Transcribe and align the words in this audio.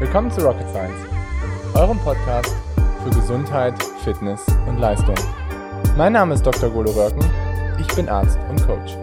Willkommen 0.00 0.30
zu 0.30 0.42
Rocket 0.46 0.68
Science, 0.68 1.00
eurem 1.74 1.98
Podcast 1.98 2.54
für 3.02 3.10
Gesundheit, 3.10 3.74
Fitness 4.04 4.46
und 4.68 4.78
Leistung. 4.78 5.16
Mein 5.96 6.12
Name 6.12 6.34
ist 6.34 6.46
Dr. 6.46 6.70
Golo 6.70 6.92
Röcken, 6.92 7.28
ich 7.80 7.96
bin 7.96 8.08
Arzt 8.08 8.38
und 8.48 8.64
Coach. 8.64 8.96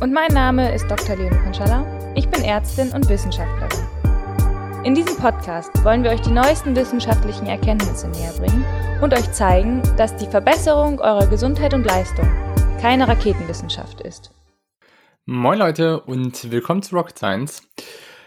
Und 0.00 0.12
mein 0.12 0.32
Name 0.32 0.74
ist 0.74 0.90
Dr. 0.90 1.14
Leon 1.14 1.40
Konschalla, 1.44 1.86
ich 2.16 2.28
bin 2.28 2.42
Ärztin 2.42 2.90
und 2.90 3.08
Wissenschaftlerin. 3.08 3.86
In 4.82 4.96
diesem 4.96 5.16
Podcast 5.18 5.70
wollen 5.84 6.02
wir 6.02 6.10
euch 6.10 6.22
die 6.22 6.32
neuesten 6.32 6.74
wissenschaftlichen 6.74 7.46
Erkenntnisse 7.46 8.08
näher 8.08 8.32
bringen 8.32 8.64
und 9.02 9.14
euch 9.14 9.30
zeigen, 9.30 9.82
dass 9.96 10.16
die 10.16 10.26
Verbesserung 10.26 10.98
eurer 10.98 11.28
Gesundheit 11.28 11.74
und 11.74 11.84
Leistung 11.84 12.28
keine 12.80 13.06
Raketenwissenschaft 13.06 14.00
ist. 14.00 14.32
Moin 15.26 15.60
Leute 15.60 16.00
und 16.00 16.50
willkommen 16.50 16.82
zu 16.82 16.96
Rocket 16.96 17.18
Science. 17.18 17.62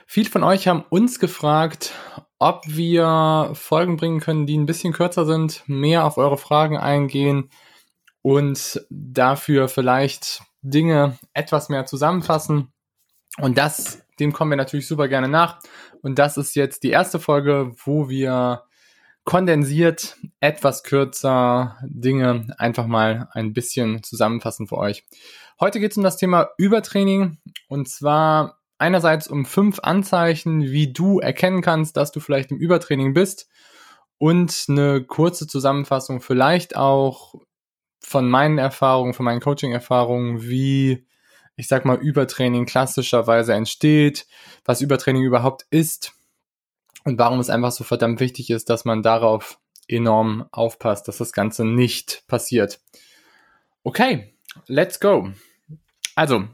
Viele 0.09 0.29
von 0.29 0.43
euch 0.43 0.69
haben 0.69 0.85
uns 0.89 1.19
gefragt, 1.19 1.93
ob 2.39 2.63
wir 2.65 3.51
Folgen 3.53 3.97
bringen 3.97 4.21
können, 4.21 4.45
die 4.45 4.57
ein 4.57 4.65
bisschen 4.65 4.93
kürzer 4.93 5.25
sind, 5.25 5.63
mehr 5.67 6.05
auf 6.05 6.17
eure 6.17 6.37
Fragen 6.37 6.77
eingehen 6.77 7.49
und 8.21 8.85
dafür 8.89 9.67
vielleicht 9.67 10.43
Dinge 10.61 11.17
etwas 11.33 11.67
mehr 11.67 11.85
zusammenfassen. 11.85 12.71
Und 13.37 13.57
das, 13.57 14.01
dem 14.17 14.31
kommen 14.31 14.51
wir 14.51 14.55
natürlich 14.55 14.87
super 14.87 15.09
gerne 15.09 15.27
nach. 15.27 15.59
Und 16.01 16.17
das 16.17 16.37
ist 16.37 16.55
jetzt 16.55 16.83
die 16.83 16.91
erste 16.91 17.19
Folge, 17.19 17.73
wo 17.83 18.07
wir 18.07 18.63
kondensiert, 19.25 20.15
etwas 20.39 20.83
kürzer 20.83 21.75
Dinge 21.83 22.55
einfach 22.57 22.87
mal 22.87 23.27
ein 23.33 23.51
bisschen 23.51 24.01
zusammenfassen 24.03 24.67
für 24.67 24.77
euch. 24.77 25.05
Heute 25.59 25.81
geht 25.81 25.91
es 25.91 25.97
um 25.97 26.03
das 26.03 26.15
Thema 26.15 26.47
Übertraining 26.57 27.39
und 27.67 27.89
zwar 27.89 28.56
einerseits 28.79 29.27
um 29.27 29.45
fünf 29.45 29.79
Anzeichen, 29.79 30.63
wie 30.63 30.91
du 30.93 31.19
erkennen 31.19 31.61
kannst, 31.61 31.97
dass 31.97 32.11
du 32.11 32.19
vielleicht 32.19 32.51
im 32.51 32.57
Übertraining 32.57 33.13
bist 33.13 33.47
und 34.17 34.65
eine 34.69 35.03
kurze 35.03 35.47
Zusammenfassung 35.47 36.21
vielleicht 36.21 36.75
auch 36.75 37.35
von 37.99 38.29
meinen 38.29 38.57
Erfahrungen, 38.57 39.13
von 39.13 39.25
meinen 39.25 39.41
Coaching-Erfahrungen, 39.41 40.43
wie 40.43 41.05
ich 41.57 41.67
sag 41.67 41.85
mal 41.85 41.97
Übertraining 41.97 42.65
klassischerweise 42.65 43.53
entsteht, 43.53 44.27
was 44.63 44.81
Übertraining 44.81 45.23
überhaupt 45.23 45.65
ist 45.71 46.13
und 47.03 47.17
warum 47.17 47.39
es 47.39 47.49
einfach 47.49 47.71
so 47.71 47.83
verdammt 47.83 48.19
wichtig 48.19 48.51
ist, 48.51 48.69
dass 48.69 48.85
man 48.85 49.01
darauf 49.01 49.59
enorm 49.87 50.45
aufpasst, 50.51 51.07
dass 51.07 51.17
das 51.17 51.33
Ganze 51.33 51.65
nicht 51.65 52.23
passiert. 52.27 52.79
Okay, 53.83 54.35
let's 54.67 54.99
go. 54.99 55.31
Also, 56.15 56.47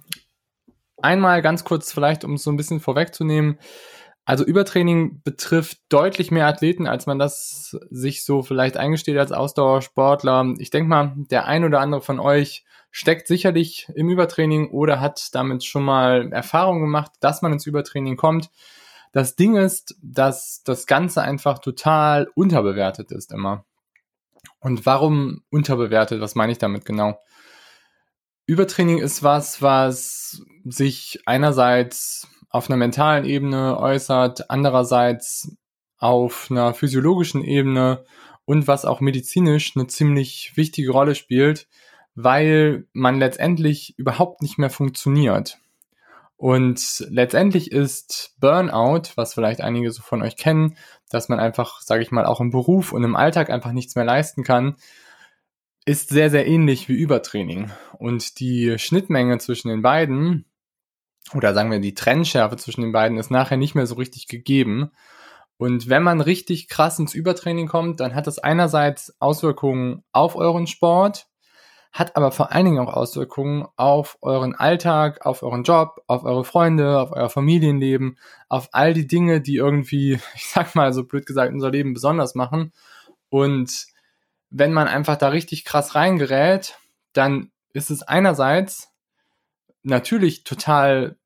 einmal 1.04 1.42
ganz 1.42 1.64
kurz 1.64 1.92
vielleicht, 1.92 2.24
um 2.24 2.34
es 2.34 2.44
so 2.44 2.52
ein 2.52 2.58
bisschen 2.58 2.80
vorwegzunehmen. 2.80 3.60
Also 4.26 4.46
Übertraining 4.46 5.22
betrifft 5.24 5.80
deutlich 5.90 6.32
mehr 6.32 6.48
Athleten, 6.48 6.88
als 6.88 7.06
man 7.06 7.20
das 7.20 7.78
sich 7.90 8.24
so 8.24 8.42
vielleicht 8.42 8.78
eingesteht 8.78 9.18
als 9.18 9.34
Ausdauersportler. 9.34 10.54
Ich 10.60 10.70
denke 10.70 10.90
mal, 10.90 11.14
der 11.30 11.46
ein 11.46 11.66
oder 11.66 11.82
andere 11.82 12.02
von 12.02 12.20
euch 12.20 12.64
steckt 12.90 13.28
sicherlich 13.28 13.90
im 13.96 14.10
Übertraining 14.10 14.70
oder 14.70 15.02
hat 15.02 15.36
damit 15.36 15.66
schon 15.66 15.84
mal 15.84 16.32
Erfahrung 16.32 16.80
gemacht, 16.80 17.12
dass 17.20 17.42
man 17.42 17.52
ins 17.52 17.66
Übertraining 17.66 18.16
kommt. 18.16 18.50
Das 19.12 19.36
Ding 19.36 19.58
ist, 19.58 19.96
dass 20.02 20.62
das 20.64 20.88
Ganze 20.88 21.22
einfach 21.22 21.60
total 21.60 22.30
unterbewertet 22.34 23.12
ist 23.12 23.34
immer. 23.34 23.66
Und 24.60 24.86
warum 24.86 25.44
unterbewertet? 25.50 26.22
Was 26.22 26.36
meine 26.36 26.54
ich 26.54 26.60
damit 26.60 26.86
genau? 26.86 27.20
Übertraining 28.46 28.98
ist 28.98 29.24
was, 29.24 29.62
was 29.62 30.42
sich 30.66 31.22
einerseits 31.26 32.28
auf 32.50 32.70
einer 32.70 32.78
mentalen 32.78 33.26
Ebene 33.26 33.78
äußert, 33.80 34.50
andererseits 34.50 35.56
auf 35.98 36.48
einer 36.52 36.74
physiologischen 36.74 37.44
Ebene 37.44 38.04
und 38.46 38.68
was 38.68 38.86
auch 38.86 39.00
medizinisch 39.00 39.74
eine 39.76 39.88
ziemlich 39.88 40.52
wichtige 40.56 40.92
Rolle 40.92 41.16
spielt, 41.16 41.68
weil 42.16 42.86
man 42.94 43.18
letztendlich 43.18 43.98
überhaupt 43.98 44.42
nicht 44.42 44.58
mehr 44.58 44.70
funktioniert. 44.70 45.60
Und 46.36 47.06
letztendlich 47.10 47.72
ist 47.72 48.36
Burnout, 48.40 49.14
was 49.16 49.34
vielleicht 49.34 49.62
einige 49.62 49.92
so 49.92 50.02
von 50.02 50.22
euch 50.22 50.36
kennen, 50.36 50.76
dass 51.10 51.30
man 51.30 51.40
einfach, 51.40 51.80
sage 51.80 52.04
ich 52.04 52.12
mal, 52.12 52.26
auch 52.26 52.42
im 52.42 52.52
Beruf 52.52 52.92
und 52.92 53.04
im 53.06 53.16
Alltag 53.16 53.50
einfach 53.50 53.72
nichts 53.72 53.96
mehr 53.96 54.04
leisten 54.04 54.44
kann, 54.44 54.76
ist 55.86 56.10
sehr, 56.10 56.30
sehr 56.30 56.48
ähnlich 56.48 56.88
wie 56.88 56.94
Übertraining. 56.94 57.72
Und 57.98 58.40
die 58.40 58.78
Schnittmenge 58.78 59.38
zwischen 59.38 59.70
den 59.70 59.82
beiden, 59.82 60.46
oder 61.34 61.54
sagen 61.54 61.72
wir 61.72 61.80
die 61.80 61.94
Trennschärfe 61.94 62.58
zwischen 62.58 62.82
den 62.82 62.92
beiden, 62.92 63.18
ist 63.18 63.32
nachher 63.32 63.58
nicht 63.58 63.76
mehr 63.76 63.88
so 63.88 63.96
richtig 63.96 64.28
gegeben. 64.28 64.92
Und 65.58 65.90
wenn 65.90 66.04
man 66.04 66.22
richtig 66.22 66.68
krass 66.68 67.00
ins 67.00 67.14
Übertraining 67.14 67.68
kommt, 67.68 68.00
dann 68.00 68.16
hat 68.16 68.28
das 68.28 68.40
einerseits 68.40 69.16
Auswirkungen 69.20 70.04
auf 70.12 70.36
euren 70.36 70.68
Sport, 70.68 71.28
hat 71.92 72.16
aber 72.16 72.32
vor 72.32 72.52
allen 72.52 72.66
Dingen 72.66 72.80
auch 72.80 72.92
Auswirkungen 72.92 73.68
auf 73.76 74.18
euren 74.22 74.56
Alltag, 74.56 75.26
auf 75.26 75.44
euren 75.44 75.64
Job, 75.64 76.02
auf 76.08 76.24
eure 76.24 76.44
Freunde, 76.44 77.00
auf 77.00 77.12
euer 77.12 77.30
Familienleben, 77.30 78.18
auf 78.50 78.70
all 78.72 78.94
die 78.94 79.06
Dinge, 79.06 79.42
die 79.42 79.58
irgendwie, 79.58 80.14
ich 80.36 80.48
sag 80.48 80.76
mal 80.76 80.92
so 80.94 81.04
blöd 81.04 81.26
gesagt, 81.26 81.54
unser 81.54 81.72
Leben 81.72 81.94
besonders 81.94 82.36
machen. 82.36 82.74
Und 83.30 83.93
wenn 84.54 84.72
man 84.72 84.88
einfach 84.88 85.18
da 85.18 85.30
richtig 85.30 85.66
krass 85.66 85.96
reingerät, 85.96 86.78
dann 87.12 87.52
ist 87.74 87.90
es 87.90 88.04
einerseits 88.04 88.94
natürlich 89.82 90.44
total, 90.44 91.18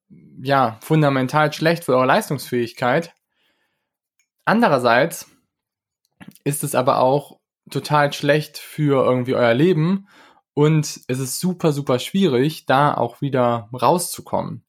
ja, 0.42 0.80
fundamental 0.82 1.52
schlecht 1.52 1.84
für 1.84 1.96
eure 1.96 2.06
Leistungsfähigkeit. 2.06 3.14
Andererseits 4.46 5.30
ist 6.46 6.64
es 6.64 6.74
aber 6.74 7.00
auch 7.00 7.40
total 7.70 8.14
schlecht 8.14 8.58
für 8.58 9.06
irgendwie 9.06 9.36
euer 9.36 9.54
Leben 9.54 10.08
und 10.54 11.02
es 11.08 11.20
ist 11.20 11.42
super, 11.42 11.74
super 11.74 12.00
schwierig, 12.00 12.66
da 12.66 12.94
auch 12.94 13.20
wieder 13.20 13.70
rauszukommen. 13.74 14.66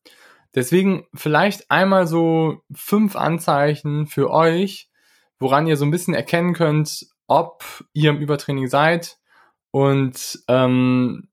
Deswegen 0.53 1.07
vielleicht 1.15 1.71
einmal 1.71 2.09
so 2.09 2.63
fünf 2.75 3.15
Anzeichen 3.15 4.09
für 4.09 4.31
euch, 4.31 4.91
woran 5.39 5.69
ihr 5.69 5.77
so 5.77 5.85
ein 5.85 5.93
bisschen 5.93 6.15
erkennen 6.15 6.55
könnt, 6.55 7.07
ob 7.29 7.85
ihr 7.93 8.11
im 8.11 8.19
Übertraining 8.19 8.67
seid 8.67 9.19
und 9.71 10.41
ähm, 10.49 11.29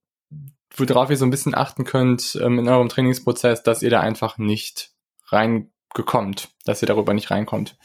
worauf 0.75 1.09
ihr 1.09 1.17
so 1.17 1.25
ein 1.25 1.31
bisschen 1.31 1.55
achten 1.55 1.85
könnt 1.85 2.37
ähm, 2.41 2.59
in 2.59 2.67
eurem 2.67 2.89
Trainingsprozess, 2.89 3.63
dass 3.63 3.81
ihr 3.81 3.89
da 3.89 4.01
einfach 4.01 4.37
nicht 4.37 4.91
reingekommt, 5.29 6.49
dass 6.65 6.81
ihr 6.83 6.87
darüber 6.87 7.13
nicht 7.13 7.31
reinkommt. 7.31 7.77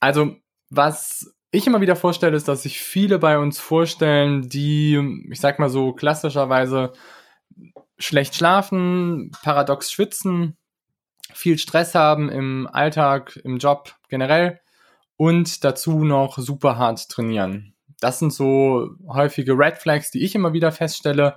Also, 0.00 0.36
was 0.70 1.32
ich 1.50 1.66
immer 1.66 1.80
wieder 1.80 1.94
vorstelle, 1.94 2.36
ist, 2.36 2.48
dass 2.48 2.62
sich 2.62 2.80
viele 2.80 3.18
bei 3.18 3.38
uns 3.38 3.58
vorstellen, 3.58 4.48
die, 4.48 5.26
ich 5.30 5.40
sag 5.40 5.58
mal 5.58 5.70
so 5.70 5.92
klassischerweise 5.92 6.92
schlecht 7.98 8.34
schlafen, 8.34 9.30
paradox 9.42 9.92
schwitzen, 9.92 10.56
viel 11.32 11.58
Stress 11.58 11.94
haben 11.94 12.30
im 12.30 12.66
Alltag, 12.66 13.38
im 13.44 13.58
Job 13.58 13.94
generell 14.08 14.60
und 15.16 15.64
dazu 15.64 16.04
noch 16.04 16.38
super 16.38 16.76
hart 16.76 17.08
trainieren. 17.08 17.74
Das 18.00 18.18
sind 18.18 18.32
so 18.32 18.90
häufige 19.08 19.52
Red 19.52 19.78
Flags, 19.78 20.10
die 20.10 20.24
ich 20.24 20.34
immer 20.34 20.52
wieder 20.52 20.72
feststelle 20.72 21.36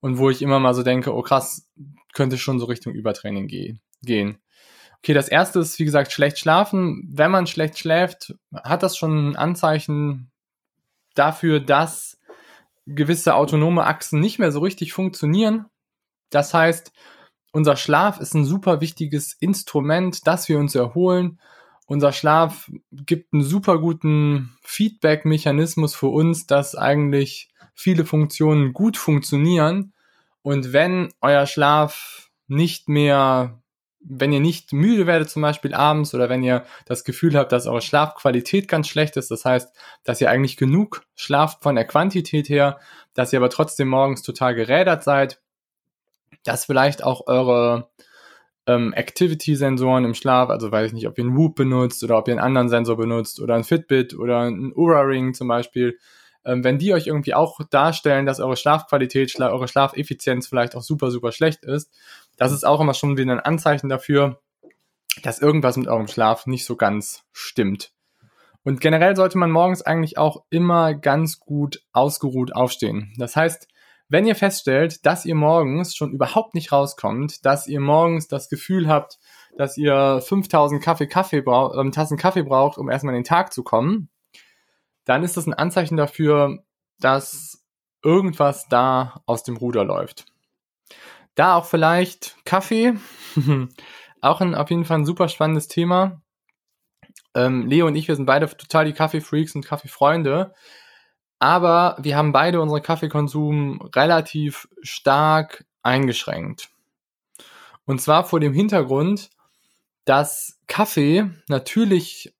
und 0.00 0.18
wo 0.18 0.30
ich 0.30 0.42
immer 0.42 0.58
mal 0.58 0.74
so 0.74 0.82
denke, 0.82 1.14
oh 1.14 1.22
krass, 1.22 1.68
könnte 2.12 2.38
schon 2.38 2.58
so 2.58 2.66
Richtung 2.66 2.92
Übertraining 2.92 3.46
ge 3.46 3.76
gehen. 4.02 4.38
Okay, 4.98 5.14
das 5.14 5.28
erste 5.28 5.60
ist, 5.60 5.78
wie 5.78 5.84
gesagt, 5.84 6.12
schlecht 6.12 6.38
schlafen. 6.38 7.08
Wenn 7.12 7.30
man 7.30 7.46
schlecht 7.46 7.78
schläft, 7.78 8.34
hat 8.52 8.82
das 8.82 8.96
schon 8.96 9.30
ein 9.30 9.36
Anzeichen 9.36 10.30
dafür, 11.14 11.60
dass 11.60 12.18
gewisse 12.86 13.34
autonome 13.34 13.84
Achsen 13.84 14.20
nicht 14.20 14.38
mehr 14.38 14.52
so 14.52 14.60
richtig 14.60 14.92
funktionieren. 14.92 15.66
Das 16.30 16.54
heißt, 16.54 16.92
unser 17.52 17.76
Schlaf 17.76 18.20
ist 18.20 18.34
ein 18.34 18.44
super 18.44 18.80
wichtiges 18.80 19.34
Instrument, 19.34 20.26
dass 20.26 20.48
wir 20.48 20.58
uns 20.58 20.74
erholen 20.74 21.40
unser 21.86 22.12
Schlaf 22.12 22.70
gibt 22.90 23.32
einen 23.32 23.42
super 23.42 23.78
guten 23.78 24.56
Feedback-Mechanismus 24.62 25.94
für 25.94 26.06
uns, 26.08 26.46
dass 26.46 26.74
eigentlich 26.74 27.50
viele 27.74 28.04
Funktionen 28.04 28.72
gut 28.72 28.96
funktionieren. 28.96 29.92
Und 30.42 30.72
wenn 30.72 31.12
euer 31.20 31.46
Schlaf 31.46 32.30
nicht 32.46 32.88
mehr, 32.88 33.62
wenn 34.00 34.32
ihr 34.32 34.40
nicht 34.40 34.72
müde 34.72 35.06
werdet 35.06 35.30
zum 35.30 35.42
Beispiel 35.42 35.74
abends 35.74 36.14
oder 36.14 36.28
wenn 36.28 36.42
ihr 36.42 36.64
das 36.86 37.04
Gefühl 37.04 37.36
habt, 37.36 37.52
dass 37.52 37.66
eure 37.66 37.82
Schlafqualität 37.82 38.68
ganz 38.68 38.88
schlecht 38.88 39.16
ist, 39.16 39.30
das 39.30 39.44
heißt, 39.44 39.74
dass 40.04 40.20
ihr 40.20 40.30
eigentlich 40.30 40.56
genug 40.56 41.04
schlaft 41.14 41.62
von 41.62 41.74
der 41.74 41.86
Quantität 41.86 42.48
her, 42.48 42.80
dass 43.14 43.32
ihr 43.32 43.38
aber 43.38 43.50
trotzdem 43.50 43.88
morgens 43.88 44.22
total 44.22 44.54
gerädert 44.54 45.04
seid, 45.04 45.40
dass 46.44 46.64
vielleicht 46.64 47.04
auch 47.04 47.26
eure 47.26 47.90
ähm, 48.66 48.92
Activity-Sensoren 48.92 50.04
im 50.04 50.14
Schlaf, 50.14 50.48
also 50.50 50.70
weiß 50.70 50.88
ich 50.88 50.92
nicht, 50.92 51.08
ob 51.08 51.18
ihr 51.18 51.24
einen 51.24 51.36
Whoop 51.36 51.56
benutzt 51.56 52.02
oder 52.04 52.18
ob 52.18 52.28
ihr 52.28 52.32
einen 52.32 52.44
anderen 52.44 52.68
Sensor 52.68 52.96
benutzt 52.96 53.40
oder 53.40 53.54
ein 53.54 53.64
Fitbit 53.64 54.14
oder 54.14 54.40
ein 54.40 54.72
Oura-Ring 54.74 55.34
zum 55.34 55.48
Beispiel, 55.48 55.98
ähm, 56.44 56.64
wenn 56.64 56.78
die 56.78 56.92
euch 56.92 57.06
irgendwie 57.06 57.34
auch 57.34 57.60
darstellen, 57.70 58.26
dass 58.26 58.40
eure 58.40 58.56
Schlafqualität, 58.56 59.30
schla 59.30 59.50
eure 59.50 59.68
Schlafeffizienz 59.68 60.46
vielleicht 60.46 60.76
auch 60.76 60.82
super, 60.82 61.10
super 61.10 61.32
schlecht 61.32 61.64
ist, 61.64 61.90
das 62.36 62.52
ist 62.52 62.64
auch 62.64 62.80
immer 62.80 62.94
schon 62.94 63.16
wieder 63.16 63.32
ein 63.32 63.40
Anzeichen 63.40 63.88
dafür, 63.88 64.40
dass 65.22 65.40
irgendwas 65.40 65.76
mit 65.76 65.88
eurem 65.88 66.08
Schlaf 66.08 66.46
nicht 66.46 66.64
so 66.64 66.76
ganz 66.76 67.24
stimmt. 67.32 67.92
Und 68.64 68.80
generell 68.80 69.16
sollte 69.16 69.38
man 69.38 69.50
morgens 69.50 69.82
eigentlich 69.82 70.18
auch 70.18 70.44
immer 70.48 70.94
ganz 70.94 71.40
gut 71.40 71.82
ausgeruht 71.92 72.54
aufstehen. 72.54 73.12
Das 73.18 73.34
heißt, 73.34 73.66
wenn 74.12 74.26
ihr 74.26 74.36
feststellt, 74.36 75.06
dass 75.06 75.24
ihr 75.24 75.34
morgens 75.34 75.96
schon 75.96 76.12
überhaupt 76.12 76.54
nicht 76.54 76.70
rauskommt, 76.70 77.46
dass 77.46 77.66
ihr 77.66 77.80
morgens 77.80 78.28
das 78.28 78.50
Gefühl 78.50 78.86
habt, 78.86 79.18
dass 79.56 79.78
ihr 79.78 80.20
5000 80.20 80.82
Kaffee, 80.82 81.06
Kaffee 81.06 81.40
braucht, 81.40 81.78
äh, 81.78 81.90
Tassen 81.92 82.18
Kaffee 82.18 82.42
braucht, 82.42 82.76
um 82.76 82.90
erstmal 82.90 83.14
in 83.14 83.22
den 83.22 83.26
Tag 83.26 83.54
zu 83.54 83.62
kommen, 83.62 84.10
dann 85.06 85.24
ist 85.24 85.38
das 85.38 85.46
ein 85.46 85.54
Anzeichen 85.54 85.96
dafür, 85.96 86.62
dass 87.00 87.64
irgendwas 88.04 88.68
da 88.68 89.22
aus 89.24 89.44
dem 89.44 89.56
Ruder 89.56 89.82
läuft. 89.82 90.26
Da 91.34 91.56
auch 91.56 91.64
vielleicht 91.64 92.36
Kaffee, 92.44 92.92
auch 94.20 94.42
ein, 94.42 94.54
auf 94.54 94.68
jeden 94.68 94.84
Fall 94.84 94.98
ein 94.98 95.06
super 95.06 95.28
spannendes 95.28 95.68
Thema. 95.68 96.20
Ähm, 97.34 97.66
Leo 97.66 97.86
und 97.86 97.96
ich, 97.96 98.08
wir 98.08 98.16
sind 98.16 98.26
beide 98.26 98.46
total 98.46 98.84
die 98.84 98.92
Kaffee-Freaks 98.92 99.54
und 99.54 99.64
Kaffee-Freunde. 99.64 100.52
Aber 101.42 101.96
wir 101.98 102.16
haben 102.16 102.30
beide 102.30 102.60
unseren 102.60 102.84
Kaffeekonsum 102.84 103.80
relativ 103.96 104.68
stark 104.80 105.64
eingeschränkt. 105.82 106.70
Und 107.84 108.00
zwar 108.00 108.22
vor 108.22 108.38
dem 108.38 108.52
Hintergrund, 108.52 109.28
dass 110.04 110.60
Kaffee 110.68 111.28
natürlich 111.48 112.32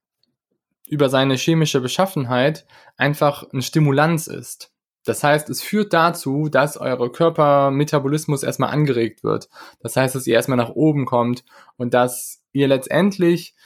über 0.87 1.09
seine 1.09 1.35
chemische 1.35 1.81
Beschaffenheit 1.81 2.65
einfach 2.97 3.43
ein 3.53 3.63
Stimulanz 3.63 4.29
ist. 4.29 4.73
Das 5.05 5.25
heißt, 5.25 5.51
es 5.51 5.63
führt 5.63 5.93
dazu, 5.93 6.49
dass 6.49 6.77
eure 6.77 7.11
Körpermetabolismus 7.11 8.45
erstmal 8.45 8.71
angeregt 8.71 9.25
wird. 9.25 9.49
Das 9.81 9.97
heißt, 9.97 10.15
dass 10.15 10.29
ihr 10.29 10.35
erstmal 10.35 10.59
nach 10.59 10.71
oben 10.71 11.07
kommt 11.07 11.43
und 11.77 11.93
dass 11.93 12.41
ihr 12.53 12.69
letztendlich 12.69 13.57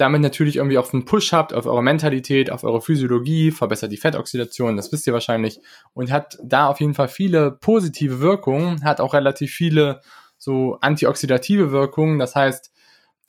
damit 0.00 0.22
natürlich 0.22 0.56
irgendwie 0.56 0.78
auch 0.78 0.92
einen 0.92 1.04
Push 1.04 1.32
habt 1.32 1.52
auf 1.52 1.66
eure 1.66 1.82
Mentalität, 1.82 2.50
auf 2.50 2.64
eure 2.64 2.80
Physiologie, 2.80 3.50
verbessert 3.50 3.92
die 3.92 3.96
Fettoxidation, 3.96 4.76
das 4.76 4.90
wisst 4.92 5.06
ihr 5.06 5.12
wahrscheinlich, 5.12 5.60
und 5.92 6.10
hat 6.10 6.38
da 6.42 6.68
auf 6.68 6.80
jeden 6.80 6.94
Fall 6.94 7.08
viele 7.08 7.52
positive 7.52 8.20
Wirkungen, 8.20 8.82
hat 8.84 9.00
auch 9.00 9.14
relativ 9.14 9.52
viele 9.52 10.00
so 10.38 10.78
antioxidative 10.80 11.70
Wirkungen. 11.70 12.18
Das 12.18 12.34
heißt, 12.34 12.72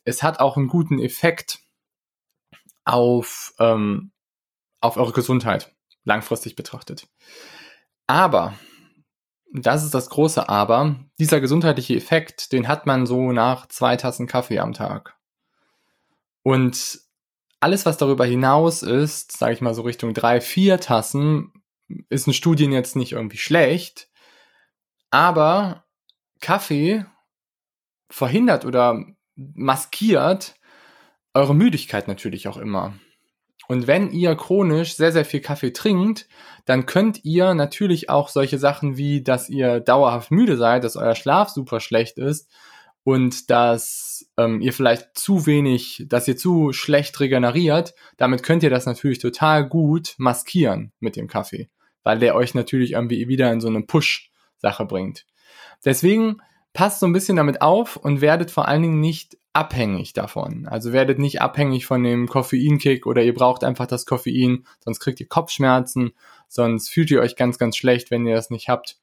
es 0.06 0.23
hat 0.23 0.39
auch 0.39 0.57
einen 0.57 0.68
guten 0.68 1.00
Effekt 1.00 1.59
auf, 2.85 3.53
ähm, 3.59 4.12
auf 4.79 4.97
eure 4.97 5.12
Gesundheit, 5.12 5.75
langfristig 6.06 6.56
betrachtet. 6.56 7.07
Aber, 8.07 8.53
das 9.53 9.83
ist 9.83 9.94
das 9.94 10.09
große 10.09 10.47
Aber, 10.47 10.95
dieser 11.19 11.41
gesundheitliche 11.41 11.95
Effekt, 11.95 12.53
den 12.53 12.68
hat 12.68 12.85
man 12.85 13.06
so 13.06 13.33
nach 13.33 13.68
zwei 13.68 13.97
Tassen 13.97 14.25
Kaffee 14.25 14.59
am 14.59 14.73
Tag. 14.73 15.20
Und 16.44 17.00
alles, 17.60 17.86
was 17.86 17.98
darüber 17.98 18.26
hinaus 18.26 18.82
ist, 18.82 19.38
sage 19.38 19.54
ich 19.54 19.62
mal 19.62 19.74
so 19.74 19.84
Richtung 19.84 20.14
drei, 20.14 20.42
vier 20.42 20.80
Tassen, 20.80 21.54
ist 22.10 22.28
in 22.28 22.34
Studien 22.34 22.72
jetzt 22.72 22.96
nicht 22.96 23.12
irgendwie 23.12 23.38
schlecht. 23.38 24.10
Aber 25.12 25.86
Kaffee 26.40 27.06
verhindert 28.10 28.66
oder 28.66 29.06
maskiert 29.36 30.56
eure 31.34 31.56
Müdigkeit 31.56 32.08
natürlich 32.08 32.48
auch 32.48 32.58
immer. 32.58 32.96
Und 33.68 33.88
wenn 33.88 34.12
ihr 34.12 34.36
chronisch 34.36 34.96
sehr, 34.96 35.12
sehr 35.12 35.24
viel 35.24 35.40
Kaffee 35.40 35.72
trinkt, 35.72 36.28
dann 36.66 36.86
könnt 36.86 37.24
ihr 37.24 37.54
natürlich 37.54 38.10
auch 38.10 38.28
solche 38.28 38.58
Sachen 38.58 38.98
wie, 38.98 39.24
dass 39.24 39.48
ihr 39.50 39.80
dauerhaft 39.80 40.32
müde 40.32 40.58
seid, 40.58 40.84
dass 40.84 40.98
euer 40.98 41.16
Schlaf 41.16 41.50
super 41.50 41.80
schlecht 41.80 42.18
ist 42.18 42.50
und 43.03 43.50
dass 43.50 44.30
ähm, 44.38 44.62
ihr 44.62 44.74
vielleicht 44.74 45.18
zu 45.18 45.45
wenig, 45.45 46.06
dass 46.07 46.27
ihr 46.27 46.38
zu 46.38 46.71
schlecht 46.71 47.19
regeneriert, 47.19 47.95
damit 48.18 48.44
könnt 48.44 48.63
ihr 48.63 48.69
das 48.69 48.86
natürlich 48.86 49.19
total 49.19 49.68
gut 49.68 50.15
maskieren 50.18 50.92
mit 51.00 51.15
dem 51.15 51.27
Kaffee, 51.27 51.69
weil 52.03 52.19
der 52.19 52.36
euch 52.36 52.53
natürlich 52.53 52.94
irgendwie 52.94 53.27
wieder 53.27 53.51
in 53.51 53.62
so 53.62 53.68
eine 53.68 53.81
Push-Sache 53.81 54.86
bringt. 54.86 55.25
Deswegen 55.83 56.38
passt 56.74 57.00
so 57.00 57.06
ein 57.06 57.13
bisschen 57.13 57.36
damit 57.36 57.62
auf 57.62 57.98
und 57.98 58.21
werdet 58.21 58.51
vor 58.51 58.68
allen 58.68 58.83
Dingen 58.83 59.00
nicht 59.00 59.38
abhängig 59.54 60.13
davon. 60.13 60.68
Also 60.68 60.94
werdet 60.94 61.19
nicht 61.19 61.42
abhängig 61.42 61.86
von 61.86 62.04
dem 62.04 62.27
Koffeinkick 62.27 63.06
oder 63.06 63.24
ihr 63.24 63.33
braucht 63.33 63.63
einfach 63.63 63.88
das 63.88 64.06
Koffein, 64.06 64.65
sonst 64.80 65.00
kriegt 65.00 65.19
ihr 65.19 65.27
Kopfschmerzen, 65.27 66.12
sonst 66.47 66.89
fühlt 66.89 67.12
ihr 67.12 67.21
euch 67.21 67.36
ganz, 67.36 67.57
ganz 67.57 67.75
schlecht, 67.75 68.12
wenn 68.12 68.25
ihr 68.25 68.36
das 68.36 68.50
nicht 68.50 68.69
habt. 68.69 68.97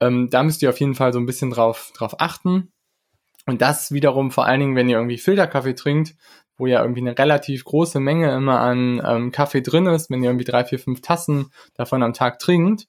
Ähm, 0.00 0.30
da 0.30 0.42
müsst 0.42 0.62
ihr 0.62 0.70
auf 0.70 0.80
jeden 0.80 0.94
Fall 0.94 1.12
so 1.12 1.18
ein 1.18 1.26
bisschen 1.26 1.50
drauf, 1.50 1.92
drauf 1.94 2.20
achten. 2.20 2.72
Und 3.46 3.60
das 3.60 3.92
wiederum 3.92 4.30
vor 4.30 4.46
allen 4.46 4.60
Dingen, 4.60 4.76
wenn 4.76 4.88
ihr 4.88 4.96
irgendwie 4.96 5.18
Filterkaffee 5.18 5.74
trinkt, 5.74 6.14
wo 6.56 6.66
ja 6.66 6.80
irgendwie 6.80 7.00
eine 7.00 7.18
relativ 7.18 7.64
große 7.64 7.98
Menge 7.98 8.32
immer 8.34 8.60
an 8.60 9.02
ähm, 9.04 9.32
Kaffee 9.32 9.62
drin 9.62 9.86
ist, 9.86 10.10
wenn 10.10 10.22
ihr 10.22 10.30
irgendwie 10.30 10.44
drei, 10.44 10.64
vier, 10.64 10.78
fünf 10.78 11.00
Tassen 11.00 11.50
davon 11.74 12.02
am 12.02 12.12
Tag 12.12 12.38
trinkt, 12.38 12.86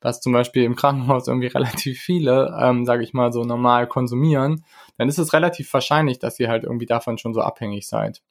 was 0.00 0.20
zum 0.20 0.32
Beispiel 0.32 0.62
im 0.64 0.76
Krankenhaus 0.76 1.26
irgendwie 1.26 1.46
relativ 1.54 2.00
viele, 2.00 2.56
ähm, 2.60 2.84
sage 2.84 3.02
ich 3.02 3.12
mal, 3.12 3.32
so 3.32 3.44
normal 3.44 3.86
konsumieren, 3.88 4.64
dann 4.98 5.08
ist 5.08 5.18
es 5.18 5.32
relativ 5.32 5.72
wahrscheinlich, 5.72 6.18
dass 6.18 6.38
ihr 6.38 6.48
halt 6.48 6.64
irgendwie 6.64 6.86
davon 6.86 7.18
schon 7.18 7.34
so 7.34 7.40
abhängig 7.40 7.88
seid. 7.88 8.22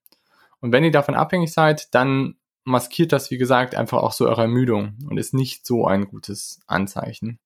Und 0.60 0.72
wenn 0.72 0.84
ihr 0.84 0.92
davon 0.92 1.16
abhängig 1.16 1.52
seid, 1.54 1.94
dann 1.94 2.36
maskiert 2.64 3.12
das, 3.12 3.32
wie 3.32 3.38
gesagt, 3.38 3.76
einfach 3.76 4.00
auch 4.00 4.12
so 4.12 4.28
eure 4.28 4.42
Ermüdung 4.42 4.98
und 5.10 5.18
ist 5.18 5.34
nicht 5.34 5.66
so 5.66 5.86
ein 5.86 6.08
gutes 6.08 6.62
Anzeichen. 6.68 7.40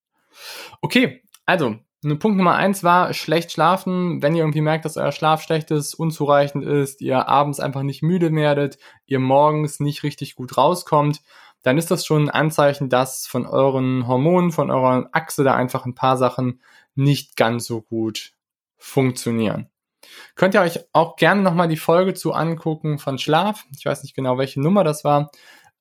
Okay, 0.82 1.24
also 1.46 1.78
Punkt 2.04 2.38
Nummer 2.38 2.56
eins 2.56 2.84
war 2.84 3.14
schlecht 3.14 3.52
schlafen. 3.52 4.22
Wenn 4.22 4.36
ihr 4.36 4.42
irgendwie 4.42 4.62
merkt, 4.62 4.86
dass 4.86 4.98
euer 4.98 5.12
Schlaf 5.12 5.44
schlecht 5.44 5.70
ist, 5.70 5.94
unzureichend 5.94 6.66
ist, 6.66 7.02
ihr 7.02 7.28
abends 7.28 7.60
einfach 7.60 7.84
nicht 7.84 8.02
müde 8.02 8.34
werdet, 8.34 8.80
ihr 9.06 9.20
morgens 9.20 9.80
nicht 9.80 10.04
richtig 10.04 10.36
gut 10.36 10.58
rauskommt, 10.58 11.22
dann 11.62 11.78
ist 11.78 11.92
das 11.92 12.06
schon 12.06 12.24
ein 12.24 12.30
Anzeichen, 12.30 12.90
dass 12.90 13.28
von 13.28 13.46
euren 13.46 14.08
Hormonen, 14.08 14.52
von 14.52 14.72
eurer 14.72 15.10
Achse 15.12 15.44
da 15.44 15.54
einfach 15.54 15.86
ein 15.86 15.94
paar 15.94 16.18
Sachen 16.18 16.62
nicht 16.96 17.36
ganz 17.36 17.66
so 17.66 17.82
gut 17.82 18.34
funktionieren. 18.78 19.70
Könnt 20.36 20.56
ihr 20.56 20.62
euch 20.62 20.80
auch 20.94 21.16
gerne 21.16 21.42
nochmal 21.42 21.68
die 21.68 21.78
Folge 21.78 22.16
zu 22.16 22.34
angucken 22.34 22.98
von 22.98 23.20
Schlaf. 23.20 23.66
Ich 23.78 23.86
weiß 23.86 24.02
nicht 24.02 24.16
genau, 24.16 24.40
welche 24.40 24.60
Nummer 24.60 24.84
das 24.84 25.04
war. 25.04 25.32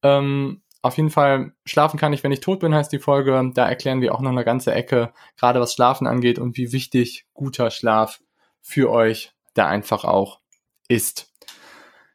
Ähm, 0.03 0.63
auf 0.83 0.97
jeden 0.97 1.11
Fall, 1.11 1.53
schlafen 1.65 1.99
kann 1.99 2.13
ich, 2.13 2.23
wenn 2.25 2.33
ich 2.33 2.41
tot 2.41 2.61
bin, 2.61 2.75
heißt 2.75 2.93
die 2.93 2.99
Folge. 2.99 3.51
Da 3.55 3.69
erklären 3.69 4.01
wir 4.01 4.15
auch 4.15 4.21
noch 4.21 4.31
eine 4.31 4.45
ganze 4.45 4.73
Ecke, 4.73 5.13
gerade 5.37 5.61
was 5.61 5.75
Schlafen 5.75 6.07
angeht 6.07 6.39
und 6.39 6.57
wie 6.57 6.73
wichtig 6.73 7.27
guter 7.35 7.71
Schlaf 7.71 8.21
für 8.61 8.91
euch 8.91 9.33
da 9.55 9.67
einfach 9.67 10.05
auch 10.05 10.41
ist. 10.89 11.33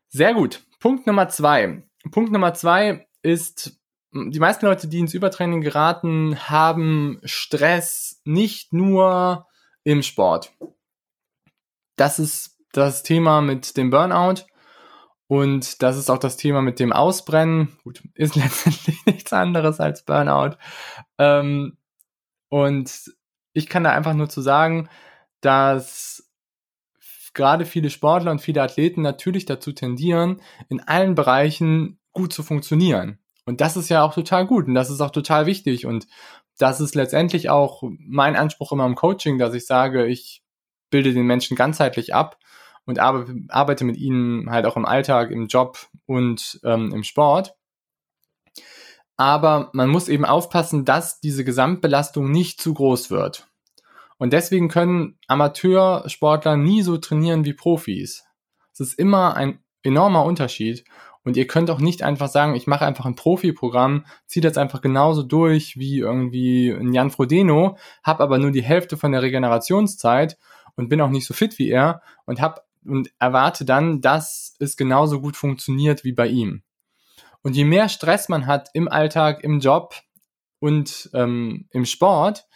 Sehr 0.09 0.33
gut. 0.33 0.63
Punkt 0.79 1.05
Nummer 1.05 1.29
zwei. 1.29 1.83
Punkt 2.11 2.31
Nummer 2.31 2.53
zwei 2.53 3.07
ist, 3.21 3.79
die 4.11 4.39
meisten 4.39 4.65
Leute, 4.65 4.87
die 4.87 4.99
ins 4.99 5.13
Übertraining 5.13 5.61
geraten, 5.61 6.39
haben 6.49 7.19
Stress 7.23 8.21
nicht 8.23 8.73
nur 8.73 9.47
im 9.83 10.01
Sport. 10.01 10.53
Das 11.97 12.19
ist 12.19 12.57
das 12.71 13.03
Thema 13.03 13.41
mit 13.41 13.77
dem 13.77 13.89
Burnout 13.89 14.45
und 15.27 15.81
das 15.81 15.97
ist 15.97 16.09
auch 16.09 16.19
das 16.19 16.37
Thema 16.37 16.61
mit 16.61 16.79
dem 16.79 16.93
Ausbrennen. 16.93 17.77
Gut, 17.83 18.03
ist 18.13 18.35
letztendlich 18.35 19.05
nichts 19.05 19.33
anderes 19.33 19.79
als 19.79 20.03
Burnout. 20.03 20.57
Ähm, 21.17 21.77
und 22.49 23.11
ich 23.53 23.67
kann 23.67 23.83
da 23.83 23.91
einfach 23.91 24.13
nur 24.13 24.29
zu 24.29 24.41
sagen, 24.41 24.89
dass 25.41 26.29
gerade 27.33 27.65
viele 27.65 27.89
Sportler 27.89 28.31
und 28.31 28.39
viele 28.41 28.61
Athleten 28.61 29.01
natürlich 29.01 29.45
dazu 29.45 29.73
tendieren, 29.73 30.41
in 30.69 30.79
allen 30.79 31.15
Bereichen 31.15 31.99
gut 32.13 32.31
zu 32.31 32.43
funktionieren. 32.43 33.19
Und 33.45 33.61
das 33.61 33.77
ist 33.77 33.89
ja 33.89 34.03
auch 34.03 34.13
total 34.13 34.47
gut 34.47 34.67
und 34.67 34.73
das 34.73 34.89
ist 34.89 35.01
auch 35.01 35.11
total 35.11 35.45
wichtig. 35.45 35.85
Und 35.85 36.07
das 36.57 36.79
ist 36.79 36.95
letztendlich 36.95 37.49
auch 37.49 37.83
mein 37.99 38.35
Anspruch 38.35 38.71
immer 38.71 38.85
im 38.85 38.95
Coaching, 38.95 39.37
dass 39.37 39.53
ich 39.53 39.65
sage, 39.65 40.05
ich 40.05 40.43
bilde 40.89 41.13
den 41.13 41.25
Menschen 41.25 41.57
ganzheitlich 41.57 42.15
ab 42.15 42.37
und 42.85 42.99
arbeite 42.99 43.83
mit 43.83 43.97
ihnen 43.97 44.49
halt 44.49 44.65
auch 44.65 44.77
im 44.77 44.85
Alltag, 44.85 45.31
im 45.31 45.47
Job 45.47 45.87
und 46.05 46.59
ähm, 46.63 46.93
im 46.93 47.03
Sport. 47.03 47.55
Aber 49.17 49.69
man 49.73 49.89
muss 49.89 50.09
eben 50.09 50.25
aufpassen, 50.25 50.85
dass 50.85 51.19
diese 51.19 51.45
Gesamtbelastung 51.45 52.31
nicht 52.31 52.61
zu 52.61 52.73
groß 52.73 53.09
wird. 53.11 53.47
Und 54.17 54.33
deswegen 54.33 54.69
können 54.69 55.17
Amateursportler 55.27 56.57
nie 56.57 56.81
so 56.81 56.97
trainieren 56.97 57.45
wie 57.45 57.53
Profis. 57.53 58.25
Es 58.73 58.79
ist 58.79 58.99
immer 58.99 59.35
ein 59.35 59.59
enormer 59.83 60.23
Unterschied. 60.23 60.85
Und 61.23 61.37
ihr 61.37 61.47
könnt 61.47 61.71
auch 61.71 61.79
nicht 61.79 62.03
einfach 62.03 62.27
sagen, 62.27 62.53
ich 62.53 62.67
mache 62.67 62.85
einfach 62.85 63.05
ein 63.05 63.15
Profi-Programm, 63.15 64.05
ziehe 64.27 64.43
das 64.43 64.57
einfach 64.57 64.81
genauso 64.81 65.23
durch 65.23 65.75
wie 65.77 65.97
irgendwie 65.97 66.69
ein 66.69 66.93
Jan 66.93 67.09
Frodeno, 67.09 67.77
habe 68.03 68.21
aber 68.21 68.37
nur 68.37 68.51
die 68.51 68.61
Hälfte 68.61 68.95
von 68.95 69.11
der 69.11 69.23
Regenerationszeit 69.23 70.37
und 70.75 70.87
bin 70.87 71.01
auch 71.01 71.09
nicht 71.09 71.25
so 71.25 71.33
fit 71.33 71.57
wie 71.57 71.69
er 71.69 72.03
und 72.25 72.41
habe 72.41 72.61
und 72.85 73.11
erwarte 73.19 73.65
dann, 73.65 74.01
dass 74.01 74.55
es 74.59 74.77
genauso 74.77 75.21
gut 75.21 75.35
funktioniert 75.35 76.03
wie 76.03 76.13
bei 76.13 76.27
ihm. 76.27 76.63
Und 77.41 77.55
je 77.55 77.65
mehr 77.65 77.89
Stress 77.89 78.29
man 78.29 78.47
hat 78.47 78.69
im 78.73 78.87
Alltag, 78.87 79.43
im 79.43 79.59
Job 79.59 79.95
und 80.59 81.09
ähm, 81.13 81.67
im 81.71 81.85
Sport, 81.85 82.47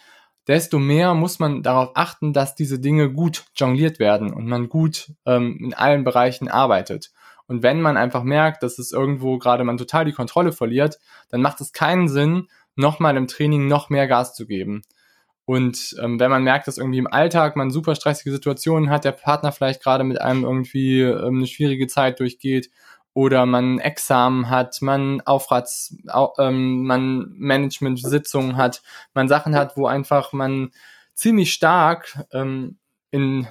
desto 0.48 0.80
mehr 0.80 1.14
muss 1.14 1.38
man 1.38 1.62
darauf 1.62 1.92
achten, 1.94 2.34
dass 2.34 2.56
diese 2.56 2.80
Dinge 2.80 3.12
gut 3.12 3.46
jongliert 3.56 4.00
werden 4.00 4.34
und 4.34 4.48
man 4.48 4.68
gut 4.68 5.12
ähm, 5.28 5.60
in 5.64 5.74
allen 5.76 6.04
Bereichen 6.04 6.48
arbeitet. 6.48 7.12
Und 7.46 7.62
wenn 7.62 7.82
man 7.82 7.98
einfach 7.98 8.24
merkt, 8.24 8.64
dass 8.64 8.80
es 8.80 8.92
irgendwo 8.92 9.38
gerade 9.38 9.64
man 9.64 9.78
total 9.78 10.06
die 10.06 10.12
Kontrolle 10.12 10.52
verliert, 10.52 11.00
dann 11.30 11.42
macht 11.42 11.62
es 11.62 11.72
keinen 11.72 12.08
Sinn, 12.08 12.48
nochmal 12.76 13.18
im 13.18 13.28
Training 13.28 13.68
noch 13.68 13.90
mehr 13.90 14.08
Gas 14.08 14.34
zu 14.34 14.48
geben. 14.48 14.82
Und 15.50 15.96
ähm, 16.00 16.20
wenn 16.20 16.30
man 16.30 16.44
merkt, 16.44 16.68
dass 16.68 16.78
irgendwie 16.78 17.00
im 17.00 17.12
Alltag 17.12 17.56
man 17.56 17.72
super 17.72 17.96
stressige 17.96 18.32
Situationen 18.32 18.92
hat, 18.92 19.04
der 19.04 19.14
Partner 19.14 19.52
vielleicht 19.52 19.82
gerade 19.82 20.04
mit 20.04 20.22
einem 20.22 20.44
irgendwie 20.44 21.02
ähm, 21.02 21.38
eine 21.38 21.48
schwierige 21.48 21.88
Zeit 21.88 22.20
durchgeht 22.20 22.70
oder 23.16 23.48
man 23.48 23.80
Examen 23.80 24.52
hat, 24.52 24.80
man 24.84 25.22
Aufrats, 25.22 25.98
au, 26.08 26.36
ähm, 26.38 26.84
man 26.84 27.34
Management-Sitzungen 27.36 28.58
hat, 28.58 28.84
man 29.16 29.28
Sachen 29.28 29.56
hat, 29.56 29.76
wo 29.76 29.88
einfach 29.88 30.34
man 30.34 30.70
ziemlich 31.16 31.52
stark 31.52 32.24
ähm, 32.32 32.78
in 33.10 33.48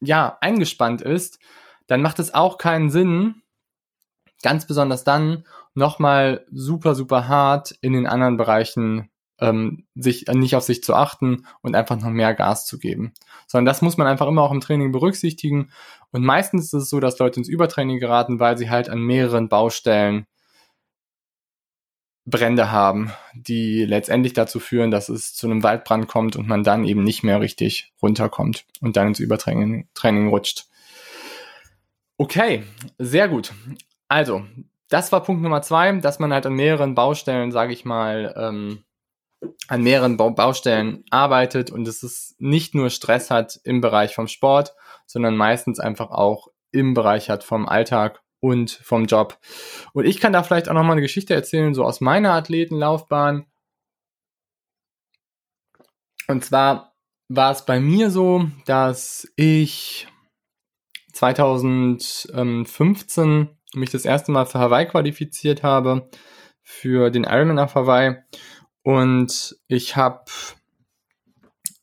ja 0.00 0.36
eingespannt 0.42 1.00
ist, 1.00 1.38
dann 1.86 2.02
macht 2.02 2.18
es 2.18 2.34
auch 2.34 2.58
keinen 2.58 2.90
Sinn, 2.90 3.36
ganz 4.42 4.66
besonders 4.66 5.04
dann 5.04 5.46
nochmal 5.72 6.44
super 6.52 6.94
super 6.94 7.28
hart 7.28 7.70
in 7.80 7.94
den 7.94 8.06
anderen 8.06 8.36
Bereichen 8.36 9.08
ähm, 9.40 9.84
sich 9.94 10.28
äh, 10.28 10.34
nicht 10.34 10.56
auf 10.56 10.64
sich 10.64 10.82
zu 10.82 10.94
achten 10.94 11.46
und 11.62 11.74
einfach 11.74 12.00
noch 12.00 12.10
mehr 12.10 12.34
Gas 12.34 12.66
zu 12.66 12.78
geben. 12.78 13.12
Sondern 13.46 13.66
das 13.66 13.82
muss 13.82 13.96
man 13.96 14.06
einfach 14.06 14.28
immer 14.28 14.42
auch 14.42 14.52
im 14.52 14.60
Training 14.60 14.92
berücksichtigen. 14.92 15.70
Und 16.12 16.24
meistens 16.24 16.66
ist 16.66 16.72
es 16.74 16.90
so, 16.90 17.00
dass 17.00 17.18
Leute 17.18 17.40
ins 17.40 17.48
Übertraining 17.48 17.98
geraten, 17.98 18.40
weil 18.40 18.56
sie 18.56 18.70
halt 18.70 18.88
an 18.88 19.00
mehreren 19.00 19.48
Baustellen 19.48 20.26
Brände 22.26 22.70
haben, 22.70 23.12
die 23.34 23.84
letztendlich 23.84 24.32
dazu 24.32 24.58
führen, 24.58 24.90
dass 24.90 25.10
es 25.10 25.34
zu 25.34 25.46
einem 25.46 25.62
Waldbrand 25.62 26.08
kommt 26.08 26.36
und 26.36 26.48
man 26.48 26.64
dann 26.64 26.84
eben 26.84 27.04
nicht 27.04 27.22
mehr 27.22 27.40
richtig 27.40 27.92
runterkommt 28.00 28.64
und 28.80 28.96
dann 28.96 29.08
ins 29.08 29.20
Übertraining 29.20 29.88
Training 29.92 30.28
rutscht. 30.28 30.66
Okay, 32.16 32.62
sehr 32.98 33.28
gut. 33.28 33.52
Also, 34.08 34.46
das 34.88 35.12
war 35.12 35.22
Punkt 35.22 35.42
Nummer 35.42 35.60
zwei, 35.60 35.92
dass 35.92 36.18
man 36.18 36.32
halt 36.32 36.46
an 36.46 36.54
mehreren 36.54 36.94
Baustellen, 36.94 37.52
sage 37.52 37.72
ich 37.72 37.84
mal, 37.84 38.34
ähm, 38.38 38.84
an 39.68 39.82
mehreren 39.82 40.16
Baustellen 40.16 41.04
arbeitet 41.10 41.70
und 41.70 41.86
es 41.88 42.02
ist 42.02 42.40
nicht 42.40 42.74
nur 42.74 42.90
Stress 42.90 43.30
hat 43.30 43.58
im 43.64 43.80
Bereich 43.80 44.14
vom 44.14 44.28
Sport, 44.28 44.74
sondern 45.06 45.36
meistens 45.36 45.80
einfach 45.80 46.10
auch 46.10 46.48
im 46.70 46.94
Bereich 46.94 47.30
hat 47.30 47.44
vom 47.44 47.68
Alltag 47.68 48.20
und 48.40 48.70
vom 48.70 49.06
Job. 49.06 49.38
Und 49.92 50.04
ich 50.04 50.20
kann 50.20 50.32
da 50.32 50.42
vielleicht 50.42 50.68
auch 50.68 50.74
noch 50.74 50.82
mal 50.82 50.92
eine 50.92 51.00
Geschichte 51.00 51.34
erzählen, 51.34 51.74
so 51.74 51.84
aus 51.84 52.00
meiner 52.00 52.32
Athletenlaufbahn. 52.32 53.46
Und 56.28 56.44
zwar 56.44 56.94
war 57.28 57.52
es 57.52 57.64
bei 57.64 57.80
mir 57.80 58.10
so, 58.10 58.48
dass 58.66 59.32
ich 59.36 60.08
2015 61.12 63.48
mich 63.74 63.90
das 63.90 64.04
erste 64.04 64.32
Mal 64.32 64.46
für 64.46 64.58
Hawaii 64.58 64.86
qualifiziert 64.86 65.62
habe, 65.62 66.10
für 66.62 67.10
den 67.10 67.24
Ironman 67.24 67.58
auf 67.58 67.74
Hawaii 67.74 68.16
und 68.84 69.56
ich 69.66 69.96
habe, 69.96 70.24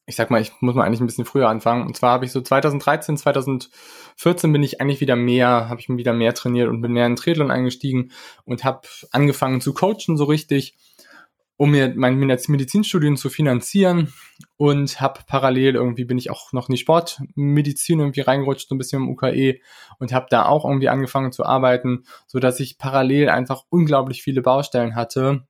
ich 0.06 0.16
sag 0.16 0.30
mal, 0.30 0.40
ich 0.40 0.52
muss 0.62 0.76
mal 0.76 0.86
eigentlich 0.86 1.02
ein 1.02 1.08
bisschen 1.08 1.26
früher 1.26 1.50
anfangen. 1.50 1.88
Und 1.88 1.98
zwar 1.98 2.12
habe 2.12 2.26
ich 2.26 2.32
so 2.32 2.42
2013, 2.42 3.18
2014 3.18 4.54
bin 4.54 4.62
ich 4.62 4.80
eigentlich 4.80 5.02
wieder 5.02 5.16
mehr, 5.16 5.68
habe 5.68 5.82
ich 5.82 5.90
wieder 5.90 6.14
mehr 6.14 6.36
trainiert 6.36 6.70
und 6.70 6.80
bin 6.82 6.92
mehr 6.94 7.08
in 7.08 7.16
Triathlon 7.16 7.50
eingestiegen 7.50 8.12
und 8.46 8.64
habe 8.64 8.88
angefangen 9.12 9.62
zu 9.62 9.74
coachen 9.74 10.16
so 10.16 10.26
richtig, 10.26 10.78
um 11.58 11.72
mir 11.72 11.92
mein 11.96 12.18
Medizinstudium 12.18 13.18
zu 13.18 13.32
finanzieren. 13.32 14.14
Und 14.58 15.02
habe 15.02 15.22
parallel 15.26 15.74
irgendwie 15.74 16.06
bin 16.06 16.20
ich 16.20 16.30
auch 16.30 16.54
noch 16.54 16.70
in 16.70 16.76
die 16.76 16.82
Sportmedizin 16.82 18.00
irgendwie 18.00 18.22
reingerutscht, 18.22 18.70
so 18.70 18.76
ein 18.76 18.78
bisschen 18.78 19.02
im 19.02 19.10
UKE 19.10 19.60
und 19.98 20.14
habe 20.14 20.28
da 20.30 20.46
auch 20.46 20.66
irgendwie 20.66 20.90
angefangen 20.90 21.32
zu 21.32 21.46
arbeiten, 21.46 22.06
so 22.28 22.38
dass 22.38 22.60
ich 22.60 22.78
parallel 22.78 23.30
einfach 23.30 23.64
unglaublich 23.70 24.22
viele 24.22 24.44
Baustellen 24.44 24.96
hatte 24.96 25.48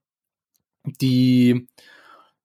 die 0.84 1.68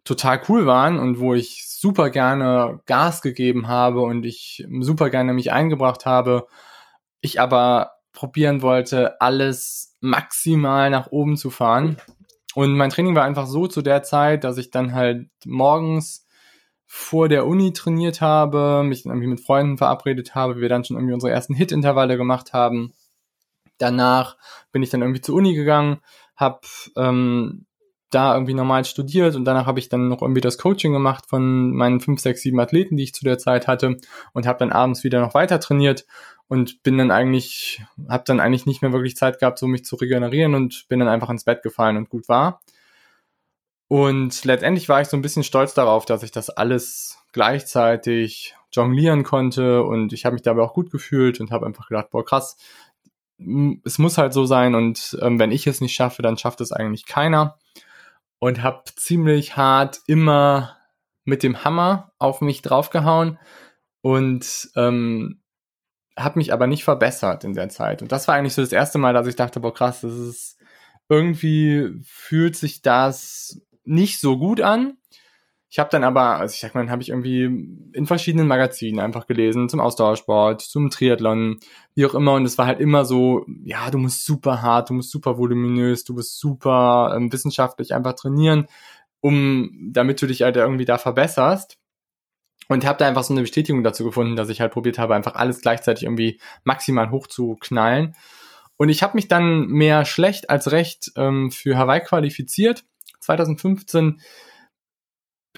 total 0.04 0.40
cool 0.48 0.66
waren 0.66 0.98
und 0.98 1.18
wo 1.18 1.34
ich 1.34 1.66
super 1.68 2.10
gerne 2.10 2.80
Gas 2.86 3.22
gegeben 3.22 3.68
habe 3.68 4.02
und 4.02 4.24
ich 4.24 4.66
super 4.80 5.10
gerne 5.10 5.32
mich 5.34 5.52
eingebracht 5.52 6.06
habe. 6.06 6.46
Ich 7.20 7.40
aber 7.40 7.92
probieren 8.12 8.62
wollte, 8.62 9.20
alles 9.20 9.94
maximal 10.00 10.90
nach 10.90 11.08
oben 11.08 11.36
zu 11.36 11.50
fahren. 11.50 11.98
Und 12.54 12.76
mein 12.76 12.90
Training 12.90 13.14
war 13.14 13.24
einfach 13.24 13.46
so 13.46 13.66
zu 13.66 13.82
der 13.82 14.02
Zeit, 14.02 14.44
dass 14.44 14.56
ich 14.56 14.70
dann 14.70 14.94
halt 14.94 15.28
morgens 15.44 16.26
vor 16.86 17.28
der 17.28 17.46
Uni 17.46 17.72
trainiert 17.72 18.20
habe, 18.20 18.82
mich 18.84 19.02
dann 19.02 19.12
irgendwie 19.12 19.28
mit 19.28 19.40
Freunden 19.40 19.76
verabredet 19.76 20.34
habe, 20.34 20.60
wir 20.60 20.68
dann 20.68 20.84
schon 20.84 20.96
irgendwie 20.96 21.14
unsere 21.14 21.32
ersten 21.32 21.54
Hit-Intervalle 21.54 22.16
gemacht 22.16 22.52
haben. 22.52 22.94
Danach 23.76 24.38
bin 24.72 24.82
ich 24.82 24.88
dann 24.90 25.02
irgendwie 25.02 25.20
zur 25.20 25.34
Uni 25.34 25.54
gegangen, 25.54 25.98
habe 26.36 26.60
ähm, 26.96 27.65
da 28.10 28.34
irgendwie 28.34 28.54
normal 28.54 28.84
studiert 28.84 29.34
und 29.34 29.44
danach 29.44 29.66
habe 29.66 29.78
ich 29.80 29.88
dann 29.88 30.08
noch 30.08 30.22
irgendwie 30.22 30.40
das 30.40 30.58
Coaching 30.58 30.92
gemacht 30.92 31.24
von 31.28 31.72
meinen 31.72 32.00
fünf, 32.00 32.20
sechs, 32.20 32.42
sieben 32.42 32.60
Athleten, 32.60 32.96
die 32.96 33.04
ich 33.04 33.14
zu 33.14 33.24
der 33.24 33.38
Zeit 33.38 33.66
hatte 33.66 33.96
und 34.32 34.46
habe 34.46 34.58
dann 34.58 34.72
abends 34.72 35.02
wieder 35.02 35.20
noch 35.20 35.34
weiter 35.34 35.58
trainiert 35.58 36.06
und 36.48 36.82
bin 36.82 36.98
dann 36.98 37.10
eigentlich, 37.10 37.82
habe 38.08 38.24
dann 38.26 38.38
eigentlich 38.38 38.66
nicht 38.66 38.80
mehr 38.82 38.92
wirklich 38.92 39.16
Zeit 39.16 39.40
gehabt, 39.40 39.58
so 39.58 39.66
mich 39.66 39.84
zu 39.84 39.96
regenerieren 39.96 40.54
und 40.54 40.86
bin 40.88 41.00
dann 41.00 41.08
einfach 41.08 41.30
ins 41.30 41.44
Bett 41.44 41.62
gefallen 41.62 41.96
und 41.96 42.08
gut 42.08 42.28
war. 42.28 42.60
Und 43.88 44.44
letztendlich 44.44 44.88
war 44.88 45.00
ich 45.00 45.08
so 45.08 45.16
ein 45.16 45.22
bisschen 45.22 45.44
stolz 45.44 45.74
darauf, 45.74 46.06
dass 46.06 46.22
ich 46.22 46.32
das 46.32 46.50
alles 46.50 47.18
gleichzeitig 47.32 48.54
jonglieren 48.72 49.24
konnte 49.24 49.82
und 49.82 50.12
ich 50.12 50.24
habe 50.24 50.34
mich 50.34 50.42
dabei 50.42 50.62
auch 50.62 50.74
gut 50.74 50.90
gefühlt 50.90 51.40
und 51.40 51.50
habe 51.50 51.66
einfach 51.66 51.88
gedacht, 51.88 52.10
boah 52.10 52.24
krass, 52.24 52.56
es 53.84 53.98
muss 53.98 54.18
halt 54.18 54.32
so 54.32 54.46
sein 54.46 54.74
und 54.74 55.18
ähm, 55.22 55.38
wenn 55.38 55.52
ich 55.52 55.66
es 55.66 55.80
nicht 55.80 55.94
schaffe, 55.94 56.22
dann 56.22 56.38
schafft 56.38 56.60
es 56.60 56.72
eigentlich 56.72 57.06
keiner 57.06 57.58
und 58.38 58.62
habe 58.62 58.84
ziemlich 58.96 59.56
hart 59.56 60.00
immer 60.06 60.76
mit 61.24 61.42
dem 61.42 61.64
Hammer 61.64 62.12
auf 62.18 62.40
mich 62.40 62.62
draufgehauen 62.62 63.38
und 64.00 64.70
ähm, 64.76 65.42
habe 66.16 66.38
mich 66.38 66.52
aber 66.52 66.66
nicht 66.66 66.84
verbessert 66.84 67.44
in 67.44 67.54
der 67.54 67.68
Zeit. 67.68 68.02
Und 68.02 68.12
das 68.12 68.28
war 68.28 68.34
eigentlich 68.34 68.54
so 68.54 68.62
das 68.62 68.72
erste 68.72 68.98
Mal, 68.98 69.12
dass 69.12 69.26
ich 69.26 69.36
dachte, 69.36 69.60
boah 69.60 69.74
krass, 69.74 70.00
das 70.00 70.14
ist 70.14 70.58
irgendwie 71.08 72.00
fühlt 72.04 72.56
sich 72.56 72.82
das 72.82 73.60
nicht 73.84 74.20
so 74.20 74.38
gut 74.38 74.60
an. 74.60 74.96
Ich 75.68 75.80
habe 75.80 75.90
dann 75.90 76.04
aber, 76.04 76.36
also 76.36 76.54
ich 76.54 76.60
sag 76.60 76.74
mal, 76.74 76.82
dann 76.82 76.90
habe 76.90 77.02
ich 77.02 77.08
irgendwie 77.08 77.44
in 77.92 78.06
verschiedenen 78.06 78.46
Magazinen 78.46 79.00
einfach 79.00 79.26
gelesen, 79.26 79.68
zum 79.68 79.80
Ausdauersport, 79.80 80.62
zum 80.62 80.90
Triathlon, 80.90 81.58
wie 81.94 82.06
auch 82.06 82.14
immer. 82.14 82.34
Und 82.34 82.44
es 82.44 82.56
war 82.56 82.66
halt 82.66 82.78
immer 82.78 83.04
so, 83.04 83.44
ja, 83.64 83.90
du 83.90 83.98
musst 83.98 84.24
super 84.24 84.62
hart, 84.62 84.90
du 84.90 84.94
musst 84.94 85.10
super 85.10 85.38
voluminös, 85.38 86.04
du 86.04 86.14
musst 86.14 86.38
super 86.38 87.12
ähm, 87.16 87.32
wissenschaftlich 87.32 87.94
einfach 87.94 88.14
trainieren, 88.14 88.68
um, 89.20 89.90
damit 89.92 90.22
du 90.22 90.26
dich 90.26 90.42
halt 90.42 90.56
irgendwie 90.56 90.84
da 90.84 90.98
verbesserst. 90.98 91.78
Und 92.68 92.84
habe 92.84 92.98
da 92.98 93.06
einfach 93.06 93.22
so 93.22 93.32
eine 93.32 93.42
Bestätigung 93.42 93.84
dazu 93.84 94.04
gefunden, 94.04 94.34
dass 94.34 94.48
ich 94.48 94.60
halt 94.60 94.72
probiert 94.72 94.98
habe, 94.98 95.14
einfach 95.14 95.34
alles 95.36 95.60
gleichzeitig 95.60 96.04
irgendwie 96.04 96.40
maximal 96.64 97.10
hoch 97.10 97.28
zu 97.28 97.56
knallen. 97.60 98.16
Und 98.76 98.88
ich 98.88 99.02
habe 99.02 99.16
mich 99.16 99.28
dann 99.28 99.66
mehr 99.66 100.04
schlecht 100.04 100.50
als 100.50 100.70
recht 100.72 101.12
ähm, 101.16 101.50
für 101.50 101.76
Hawaii 101.76 102.00
qualifiziert. 102.00 102.84
2015 103.20 104.20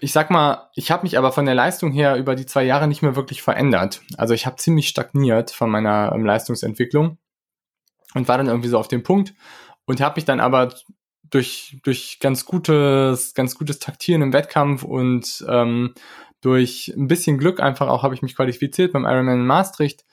ich 0.00 0.12
sag 0.12 0.30
mal, 0.30 0.70
ich 0.74 0.90
habe 0.90 1.02
mich 1.02 1.18
aber 1.18 1.32
von 1.32 1.46
der 1.46 1.54
Leistung 1.54 1.92
her 1.92 2.16
über 2.16 2.34
die 2.34 2.46
zwei 2.46 2.64
Jahre 2.64 2.88
nicht 2.88 3.02
mehr 3.02 3.16
wirklich 3.16 3.42
verändert. 3.42 4.00
Also 4.16 4.34
ich 4.34 4.46
habe 4.46 4.56
ziemlich 4.56 4.88
stagniert 4.88 5.50
von 5.50 5.70
meiner 5.70 6.12
ähm, 6.14 6.24
Leistungsentwicklung 6.24 7.18
und 8.14 8.28
war 8.28 8.38
dann 8.38 8.48
irgendwie 8.48 8.68
so 8.68 8.78
auf 8.78 8.88
dem 8.88 9.02
Punkt 9.02 9.34
und 9.84 10.00
habe 10.00 10.16
mich 10.16 10.24
dann 10.24 10.40
aber 10.40 10.74
durch 11.30 11.78
durch 11.82 12.18
ganz 12.20 12.44
gutes 12.44 13.34
ganz 13.34 13.54
gutes 13.54 13.78
Taktieren 13.78 14.22
im 14.22 14.32
Wettkampf 14.32 14.82
und 14.82 15.44
ähm, 15.48 15.94
durch 16.40 16.92
ein 16.96 17.08
bisschen 17.08 17.38
Glück 17.38 17.60
einfach 17.60 17.88
auch 17.88 18.02
habe 18.02 18.14
ich 18.14 18.22
mich 18.22 18.36
qualifiziert 18.36 18.92
beim 18.92 19.04
Ironman 19.04 19.40
in 19.40 19.46
Maastricht 19.46 20.04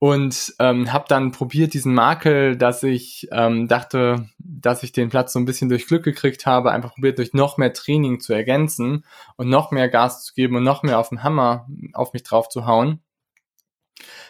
und 0.00 0.54
ähm, 0.58 0.90
habe 0.94 1.04
dann 1.08 1.30
probiert 1.30 1.74
diesen 1.74 1.92
Makel, 1.92 2.56
dass 2.56 2.82
ich 2.82 3.28
ähm, 3.32 3.68
dachte, 3.68 4.30
dass 4.38 4.82
ich 4.82 4.92
den 4.92 5.10
Platz 5.10 5.34
so 5.34 5.38
ein 5.38 5.44
bisschen 5.44 5.68
durch 5.68 5.86
Glück 5.86 6.04
gekriegt 6.04 6.46
habe, 6.46 6.72
einfach 6.72 6.94
probiert 6.94 7.18
durch 7.18 7.34
noch 7.34 7.58
mehr 7.58 7.74
Training 7.74 8.18
zu 8.18 8.32
ergänzen 8.32 9.04
und 9.36 9.50
noch 9.50 9.72
mehr 9.72 9.90
Gas 9.90 10.24
zu 10.24 10.32
geben 10.32 10.56
und 10.56 10.64
noch 10.64 10.82
mehr 10.82 10.98
auf 10.98 11.10
den 11.10 11.22
Hammer 11.22 11.68
auf 11.92 12.14
mich 12.14 12.22
drauf 12.22 12.48
zu 12.48 12.64
hauen. 12.64 13.02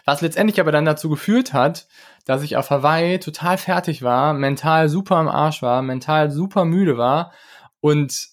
Was 0.04 0.22
letztendlich 0.22 0.58
aber 0.58 0.72
dann 0.72 0.84
dazu 0.84 1.08
geführt 1.08 1.52
hat, 1.52 1.86
dass 2.24 2.42
ich 2.42 2.56
auf 2.56 2.70
Hawaii 2.70 3.20
total 3.20 3.56
fertig 3.56 4.02
war, 4.02 4.34
mental 4.34 4.88
super 4.88 5.16
am 5.18 5.28
Arsch 5.28 5.62
war, 5.62 5.82
mental 5.82 6.32
super 6.32 6.64
müde 6.64 6.98
war 6.98 7.32
und 7.78 8.26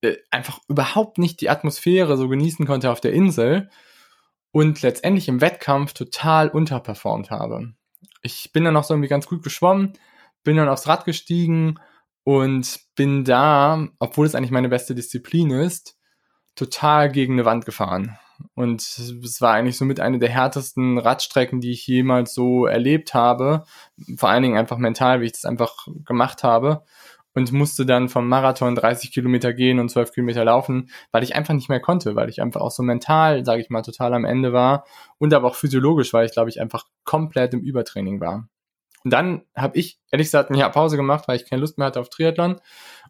äh, 0.00 0.16
einfach 0.32 0.58
überhaupt 0.66 1.18
nicht 1.18 1.40
die 1.40 1.50
Atmosphäre 1.50 2.16
so 2.16 2.26
genießen 2.26 2.66
konnte 2.66 2.90
auf 2.90 3.00
der 3.00 3.12
Insel 3.12 3.70
und 4.54 4.82
letztendlich 4.82 5.26
im 5.26 5.40
Wettkampf 5.40 5.94
total 5.94 6.48
unterperformt 6.48 7.32
habe. 7.32 7.72
Ich 8.22 8.52
bin 8.52 8.62
dann 8.62 8.74
noch 8.74 8.84
so 8.84 8.94
irgendwie 8.94 9.08
ganz 9.08 9.26
gut 9.26 9.42
geschwommen, 9.42 9.94
bin 10.44 10.56
dann 10.56 10.68
aufs 10.68 10.86
Rad 10.86 11.04
gestiegen 11.04 11.80
und 12.22 12.78
bin 12.94 13.24
da, 13.24 13.88
obwohl 13.98 14.26
es 14.26 14.36
eigentlich 14.36 14.52
meine 14.52 14.68
beste 14.68 14.94
Disziplin 14.94 15.50
ist, 15.50 15.96
total 16.54 17.10
gegen 17.10 17.32
eine 17.32 17.44
Wand 17.44 17.66
gefahren. 17.66 18.16
Und 18.54 18.80
es 18.80 19.40
war 19.40 19.54
eigentlich 19.54 19.76
somit 19.76 19.98
eine 19.98 20.20
der 20.20 20.30
härtesten 20.30 20.98
Radstrecken, 20.98 21.60
die 21.60 21.72
ich 21.72 21.84
jemals 21.88 22.32
so 22.32 22.66
erlebt 22.66 23.12
habe. 23.12 23.64
Vor 24.16 24.28
allen 24.28 24.44
Dingen 24.44 24.56
einfach 24.56 24.78
mental, 24.78 25.20
wie 25.20 25.26
ich 25.26 25.32
das 25.32 25.46
einfach 25.46 25.88
gemacht 26.04 26.44
habe. 26.44 26.84
Und 27.34 27.52
musste 27.52 27.84
dann 27.84 28.08
vom 28.08 28.28
Marathon 28.28 28.76
30 28.76 29.12
Kilometer 29.12 29.52
gehen 29.52 29.80
und 29.80 29.88
12 29.88 30.12
Kilometer 30.12 30.44
laufen, 30.44 30.90
weil 31.10 31.24
ich 31.24 31.34
einfach 31.34 31.54
nicht 31.54 31.68
mehr 31.68 31.80
konnte, 31.80 32.14
weil 32.14 32.28
ich 32.28 32.40
einfach 32.40 32.60
auch 32.60 32.70
so 32.70 32.82
mental, 32.84 33.44
sage 33.44 33.60
ich 33.60 33.70
mal, 33.70 33.82
total 33.82 34.14
am 34.14 34.24
Ende 34.24 34.52
war. 34.52 34.84
Und 35.18 35.34
aber 35.34 35.48
auch 35.48 35.56
physiologisch, 35.56 36.12
weil 36.12 36.26
ich, 36.26 36.32
glaube 36.32 36.50
ich, 36.50 36.60
einfach 36.60 36.84
komplett 37.04 37.52
im 37.52 37.60
Übertraining 37.60 38.20
war. 38.20 38.48
Und 39.02 39.12
dann 39.12 39.42
habe 39.54 39.76
ich, 39.76 39.98
ehrlich 40.10 40.28
gesagt, 40.28 40.50
ein 40.50 40.56
Jahr 40.56 40.70
Pause 40.70 40.96
gemacht, 40.96 41.28
weil 41.28 41.36
ich 41.36 41.48
keine 41.48 41.60
Lust 41.60 41.76
mehr 41.76 41.88
hatte 41.88 42.00
auf 42.00 42.08
Triathlon 42.08 42.60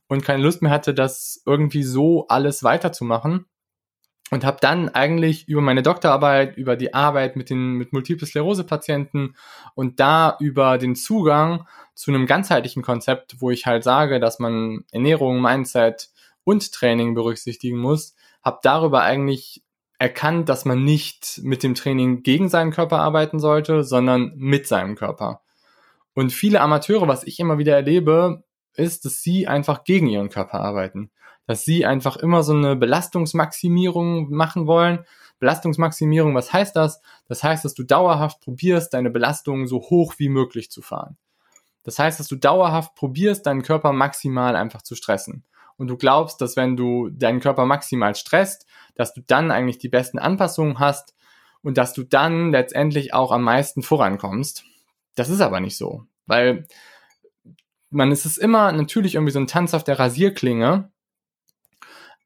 und 0.08 0.24
keine 0.24 0.42
Lust 0.42 0.62
mehr 0.62 0.72
hatte, 0.72 0.94
das 0.94 1.42
irgendwie 1.46 1.82
so 1.84 2.26
alles 2.28 2.64
weiterzumachen 2.64 3.46
und 4.34 4.44
habe 4.44 4.56
dann 4.60 4.88
eigentlich 4.88 5.46
über 5.46 5.60
meine 5.60 5.84
Doktorarbeit, 5.84 6.56
über 6.56 6.74
die 6.74 6.92
Arbeit 6.92 7.36
mit 7.36 7.50
den 7.50 7.74
mit 7.74 7.92
Multiple 7.92 8.26
Sklerose 8.26 8.64
Patienten 8.64 9.36
und 9.76 10.00
da 10.00 10.36
über 10.40 10.76
den 10.76 10.96
Zugang 10.96 11.68
zu 11.94 12.10
einem 12.10 12.26
ganzheitlichen 12.26 12.82
Konzept, 12.82 13.40
wo 13.40 13.52
ich 13.52 13.64
halt 13.64 13.84
sage, 13.84 14.18
dass 14.18 14.40
man 14.40 14.84
Ernährung, 14.90 15.40
Mindset 15.40 16.10
und 16.42 16.72
Training 16.72 17.14
berücksichtigen 17.14 17.78
muss, 17.78 18.16
habe 18.42 18.58
darüber 18.64 19.02
eigentlich 19.02 19.62
erkannt, 20.00 20.48
dass 20.48 20.64
man 20.64 20.82
nicht 20.82 21.40
mit 21.44 21.62
dem 21.62 21.76
Training 21.76 22.24
gegen 22.24 22.48
seinen 22.48 22.72
Körper 22.72 22.98
arbeiten 22.98 23.38
sollte, 23.38 23.84
sondern 23.84 24.32
mit 24.34 24.66
seinem 24.66 24.96
Körper. 24.96 25.42
Und 26.12 26.32
viele 26.32 26.60
Amateure, 26.60 27.06
was 27.06 27.22
ich 27.22 27.38
immer 27.38 27.58
wieder 27.58 27.76
erlebe, 27.76 28.42
ist, 28.74 29.04
dass 29.04 29.22
sie 29.22 29.46
einfach 29.46 29.84
gegen 29.84 30.08
ihren 30.08 30.28
Körper 30.28 30.60
arbeiten 30.60 31.12
dass 31.46 31.64
sie 31.64 31.84
einfach 31.84 32.16
immer 32.16 32.42
so 32.42 32.54
eine 32.54 32.76
Belastungsmaximierung 32.76 34.30
machen 34.30 34.66
wollen. 34.66 35.04
Belastungsmaximierung, 35.38 36.34
was 36.34 36.52
heißt 36.52 36.76
das? 36.76 37.00
Das 37.26 37.42
heißt, 37.42 37.64
dass 37.64 37.74
du 37.74 37.82
dauerhaft 37.82 38.40
probierst, 38.40 38.94
deine 38.94 39.10
Belastung 39.10 39.66
so 39.66 39.78
hoch 39.80 40.14
wie 40.18 40.28
möglich 40.28 40.70
zu 40.70 40.80
fahren. 40.80 41.16
Das 41.82 41.98
heißt, 41.98 42.18
dass 42.18 42.28
du 42.28 42.36
dauerhaft 42.36 42.94
probierst, 42.94 43.46
deinen 43.46 43.62
Körper 43.62 43.92
maximal 43.92 44.56
einfach 44.56 44.82
zu 44.82 44.94
stressen. 44.94 45.44
Und 45.76 45.88
du 45.88 45.96
glaubst, 45.96 46.40
dass 46.40 46.56
wenn 46.56 46.76
du 46.76 47.10
deinen 47.10 47.40
Körper 47.40 47.66
maximal 47.66 48.14
stresst, 48.14 48.66
dass 48.94 49.12
du 49.12 49.20
dann 49.20 49.50
eigentlich 49.50 49.78
die 49.78 49.88
besten 49.88 50.18
Anpassungen 50.18 50.78
hast 50.78 51.14
und 51.62 51.76
dass 51.76 51.92
du 51.92 52.04
dann 52.04 52.52
letztendlich 52.52 53.12
auch 53.12 53.32
am 53.32 53.42
meisten 53.42 53.82
vorankommst. 53.82 54.64
Das 55.14 55.28
ist 55.28 55.40
aber 55.40 55.60
nicht 55.60 55.76
so, 55.76 56.04
weil 56.26 56.66
man 57.90 58.12
ist 58.12 58.24
es 58.24 58.36
immer 58.36 58.72
natürlich 58.72 59.14
irgendwie 59.14 59.32
so 59.32 59.38
ein 59.38 59.46
Tanz 59.46 59.74
auf 59.74 59.84
der 59.84 59.98
Rasierklinge 59.98 60.90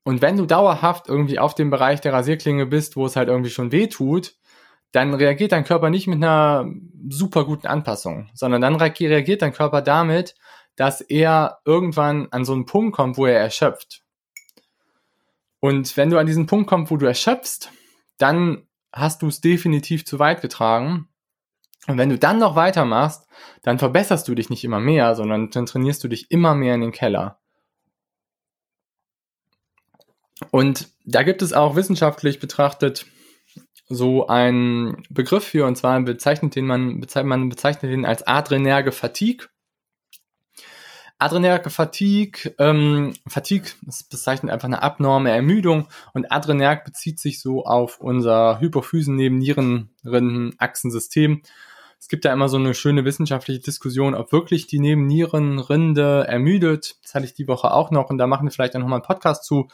und 0.08 0.22
wenn 0.22 0.38
du 0.38 0.46
dauerhaft 0.46 1.06
irgendwie 1.06 1.38
auf 1.38 1.54
dem 1.54 1.68
Bereich 1.68 2.00
der 2.00 2.14
Rasierklinge 2.14 2.64
bist, 2.64 2.96
wo 2.96 3.04
es 3.04 3.14
halt 3.14 3.28
irgendwie 3.28 3.50
schon 3.50 3.72
weh 3.72 3.88
tut, 3.88 4.36
dann 4.90 5.12
reagiert 5.12 5.52
dein 5.52 5.64
Körper 5.64 5.90
nicht 5.90 6.06
mit 6.06 6.16
einer 6.16 6.64
super 7.10 7.44
guten 7.44 7.66
Anpassung, 7.66 8.30
sondern 8.32 8.62
dann 8.62 8.76
reagiert 8.76 9.42
dein 9.42 9.52
Körper 9.52 9.82
damit, 9.82 10.34
dass 10.76 11.02
er 11.02 11.58
irgendwann 11.66 12.28
an 12.30 12.46
so 12.46 12.54
einen 12.54 12.64
Punkt 12.64 12.96
kommt, 12.96 13.18
wo 13.18 13.26
er 13.26 13.38
erschöpft. 13.38 14.00
Und 15.60 15.94
wenn 15.98 16.08
du 16.08 16.16
an 16.16 16.26
diesen 16.26 16.46
Punkt 16.46 16.70
kommst, 16.70 16.90
wo 16.90 16.96
du 16.96 17.04
erschöpfst, 17.04 17.70
dann 18.16 18.66
hast 18.90 19.20
du 19.20 19.26
es 19.26 19.42
definitiv 19.42 20.06
zu 20.06 20.18
weit 20.18 20.40
getragen. 20.40 21.10
Und 21.86 21.98
wenn 21.98 22.08
du 22.08 22.16
dann 22.16 22.38
noch 22.38 22.56
weitermachst, 22.56 23.28
dann 23.62 23.78
verbesserst 23.78 24.26
du 24.26 24.34
dich 24.34 24.48
nicht 24.48 24.64
immer 24.64 24.80
mehr, 24.80 25.14
sondern 25.14 25.50
dann 25.50 25.66
trainierst 25.66 26.02
du 26.02 26.08
dich 26.08 26.30
immer 26.30 26.54
mehr 26.54 26.76
in 26.76 26.80
den 26.80 26.92
Keller. 26.92 27.38
Und 30.50 30.88
da 31.04 31.22
gibt 31.22 31.42
es 31.42 31.52
auch 31.52 31.76
wissenschaftlich 31.76 32.38
betrachtet 32.38 33.06
so 33.88 34.26
einen 34.26 35.02
Begriff 35.08 35.44
für, 35.44 35.66
und 35.66 35.76
zwar 35.76 36.00
bezeichnet 36.02 36.54
den 36.54 36.66
man, 36.66 37.00
bezeichnet, 37.00 37.28
man 37.28 37.48
bezeichnet 37.48 37.90
den 37.90 38.04
als 38.04 38.26
adrenerge 38.26 38.92
Fatigue. 38.92 39.48
Adrenerge 41.20 41.70
Fatigue, 41.70 42.54
ähm, 42.58 43.12
Fatigue, 43.26 43.72
das 43.82 44.04
bezeichnet 44.04 44.52
einfach 44.52 44.68
eine 44.68 44.82
abnorme 44.82 45.30
Ermüdung 45.32 45.88
und 46.14 46.30
Adrenerg 46.30 46.84
bezieht 46.84 47.18
sich 47.18 47.40
so 47.40 47.64
auf 47.64 48.00
unser 48.00 48.60
Hypophysen 48.60 49.16
neben 49.16 49.38
Nierenrinden 49.38 50.54
Achsensystem. 50.58 51.42
Es 51.98 52.06
gibt 52.06 52.24
da 52.24 52.32
immer 52.32 52.48
so 52.48 52.56
eine 52.56 52.74
schöne 52.74 53.04
wissenschaftliche 53.04 53.60
Diskussion, 53.60 54.14
ob 54.14 54.30
wirklich 54.30 54.68
die 54.68 54.78
Nebennierenrinde 54.78 56.24
ermüdet. 56.28 56.96
Das 57.02 57.14
hatte 57.16 57.24
ich 57.24 57.34
die 57.34 57.48
Woche 57.48 57.72
auch 57.72 57.90
noch 57.90 58.10
und 58.10 58.18
da 58.18 58.28
machen 58.28 58.46
wir 58.46 58.52
vielleicht 58.52 58.76
auch 58.76 58.80
nochmal 58.80 58.98
einen 58.98 59.06
Podcast 59.06 59.44
zu 59.44 59.68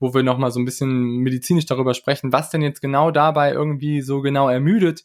wo 0.00 0.14
wir 0.14 0.22
nochmal 0.22 0.50
so 0.50 0.58
ein 0.58 0.64
bisschen 0.64 1.18
medizinisch 1.18 1.66
darüber 1.66 1.94
sprechen, 1.94 2.32
was 2.32 2.50
denn 2.50 2.62
jetzt 2.62 2.80
genau 2.80 3.10
dabei 3.10 3.52
irgendwie 3.52 4.00
so 4.00 4.22
genau 4.22 4.48
ermüdet. 4.48 5.04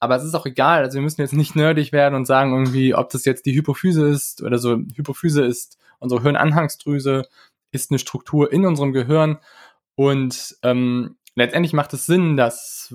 Aber 0.00 0.16
es 0.16 0.24
ist 0.24 0.34
auch 0.34 0.44
egal, 0.44 0.82
also 0.82 0.96
wir 0.96 1.02
müssen 1.02 1.22
jetzt 1.22 1.32
nicht 1.32 1.56
nerdig 1.56 1.92
werden 1.92 2.14
und 2.14 2.26
sagen 2.26 2.52
irgendwie, 2.52 2.94
ob 2.94 3.08
das 3.10 3.24
jetzt 3.24 3.46
die 3.46 3.54
Hypophyse 3.54 4.06
ist 4.06 4.42
oder 4.42 4.58
so. 4.58 4.76
Hypophyse 4.94 5.44
ist 5.44 5.78
unsere 5.98 6.20
Hirnanhangsdrüse, 6.20 7.22
ist 7.70 7.90
eine 7.90 7.98
Struktur 7.98 8.52
in 8.52 8.66
unserem 8.66 8.92
Gehirn 8.92 9.38
und 9.94 10.56
ähm, 10.62 11.16
letztendlich 11.36 11.72
macht 11.72 11.94
es 11.94 12.06
Sinn, 12.06 12.36
dass 12.36 12.94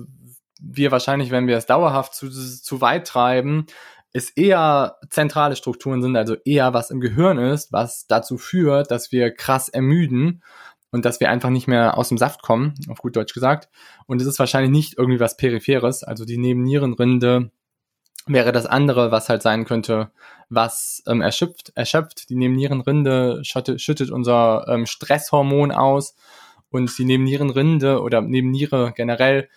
wir 0.60 0.90
wahrscheinlich, 0.90 1.30
wenn 1.30 1.46
wir 1.46 1.56
es 1.56 1.66
dauerhaft 1.66 2.14
zu, 2.14 2.28
zu 2.30 2.80
weit 2.80 3.06
treiben, 3.06 3.66
es 4.12 4.30
eher 4.30 4.96
zentrale 5.08 5.56
Strukturen 5.56 6.02
sind, 6.02 6.16
also 6.16 6.36
eher 6.44 6.74
was 6.74 6.90
im 6.90 7.00
Gehirn 7.00 7.38
ist, 7.38 7.72
was 7.72 8.06
dazu 8.06 8.38
führt, 8.38 8.90
dass 8.90 9.12
wir 9.12 9.32
krass 9.32 9.68
ermüden 9.68 10.42
und 10.90 11.04
dass 11.04 11.20
wir 11.20 11.30
einfach 11.30 11.50
nicht 11.50 11.68
mehr 11.68 11.96
aus 11.96 12.08
dem 12.08 12.18
Saft 12.18 12.42
kommen, 12.42 12.74
auf 12.88 12.98
gut 12.98 13.16
Deutsch 13.16 13.34
gesagt. 13.34 13.68
Und 14.06 14.20
es 14.20 14.26
ist 14.26 14.38
wahrscheinlich 14.38 14.70
nicht 14.70 14.98
irgendwie 14.98 15.20
was 15.20 15.36
Peripheres, 15.36 16.02
also 16.02 16.24
die 16.24 16.38
Nebennierenrinde 16.38 17.50
wäre 18.26 18.52
das 18.52 18.66
andere, 18.66 19.10
was 19.10 19.28
halt 19.28 19.42
sein 19.42 19.64
könnte, 19.64 20.10
was 20.48 21.02
ähm, 21.06 21.20
erschöpft, 21.20 21.72
erschöpft. 21.74 22.28
Die 22.28 22.36
Nebennierenrinde 22.36 23.42
schüttet, 23.44 24.10
unser 24.10 24.66
ähm, 24.68 24.86
Stresshormon 24.86 25.72
aus 25.72 26.14
und 26.70 26.96
die 26.98 27.04
Nebennierenrinde 27.04 28.00
oder 28.00 28.20
Nebenniere 28.20 28.92
generell 28.94 29.48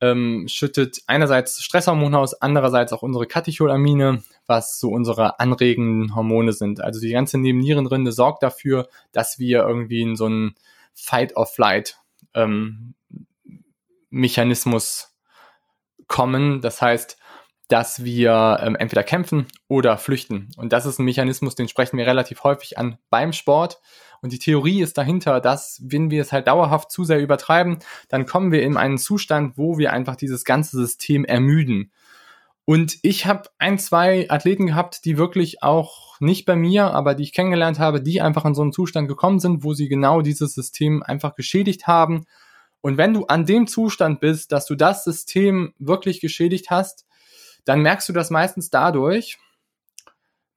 ähm, 0.00 0.46
schüttet 0.48 0.98
einerseits 1.06 1.62
Stresshormone 1.62 2.18
aus, 2.18 2.34
andererseits 2.34 2.92
auch 2.92 3.02
unsere 3.02 3.26
Katecholamine, 3.26 4.22
was 4.46 4.78
so 4.78 4.90
unsere 4.90 5.40
anregenden 5.40 6.14
Hormone 6.14 6.52
sind. 6.52 6.80
Also 6.80 7.00
die 7.00 7.10
ganze 7.10 7.38
Nebennierenrinde 7.38 8.12
sorgt 8.12 8.42
dafür, 8.42 8.88
dass 9.12 9.38
wir 9.38 9.66
irgendwie 9.66 10.02
in 10.02 10.16
so 10.16 10.26
einen 10.26 10.54
Fight-or-Flight 10.94 11.98
ähm, 12.34 12.94
kommen. 16.06 16.60
Das 16.60 16.80
heißt, 16.80 17.18
dass 17.68 18.04
wir 18.04 18.60
ähm, 18.62 18.76
entweder 18.76 19.02
kämpfen 19.02 19.46
oder 19.68 19.98
flüchten. 19.98 20.50
Und 20.56 20.72
das 20.72 20.86
ist 20.86 20.98
ein 20.98 21.04
Mechanismus, 21.04 21.56
den 21.56 21.68
sprechen 21.68 21.98
wir 21.98 22.06
relativ 22.06 22.44
häufig 22.44 22.78
an 22.78 22.98
beim 23.10 23.32
Sport. 23.32 23.80
Und 24.22 24.32
die 24.32 24.38
Theorie 24.38 24.82
ist 24.82 24.96
dahinter, 24.96 25.40
dass 25.40 25.82
wenn 25.84 26.10
wir 26.10 26.22
es 26.22 26.32
halt 26.32 26.46
dauerhaft 26.46 26.90
zu 26.90 27.04
sehr 27.04 27.20
übertreiben, 27.20 27.78
dann 28.08 28.26
kommen 28.26 28.52
wir 28.52 28.62
in 28.62 28.76
einen 28.76 28.98
Zustand, 28.98 29.58
wo 29.58 29.78
wir 29.78 29.92
einfach 29.92 30.16
dieses 30.16 30.44
ganze 30.44 30.76
System 30.76 31.24
ermüden. 31.24 31.92
Und 32.66 32.98
ich 33.02 33.26
habe 33.26 33.48
ein, 33.58 33.78
zwei 33.78 34.28
Athleten 34.28 34.66
gehabt, 34.66 35.04
die 35.04 35.16
wirklich 35.16 35.62
auch 35.62 36.20
nicht 36.20 36.44
bei 36.46 36.56
mir, 36.56 36.92
aber 36.92 37.14
die 37.14 37.22
ich 37.22 37.32
kennengelernt 37.32 37.78
habe, 37.78 38.02
die 38.02 38.20
einfach 38.20 38.44
in 38.44 38.56
so 38.56 38.62
einen 38.62 38.72
Zustand 38.72 39.06
gekommen 39.06 39.38
sind, 39.38 39.62
wo 39.62 39.72
sie 39.72 39.88
genau 39.88 40.20
dieses 40.20 40.54
System 40.54 41.00
einfach 41.04 41.36
geschädigt 41.36 41.86
haben. 41.86 42.26
Und 42.80 42.98
wenn 42.98 43.14
du 43.14 43.26
an 43.26 43.46
dem 43.46 43.68
Zustand 43.68 44.18
bist, 44.18 44.50
dass 44.50 44.66
du 44.66 44.74
das 44.74 45.04
System 45.04 45.74
wirklich 45.78 46.20
geschädigt 46.20 46.68
hast, 46.70 47.06
dann 47.64 47.82
merkst 47.82 48.08
du 48.08 48.12
das 48.12 48.30
meistens 48.30 48.68
dadurch, 48.68 49.38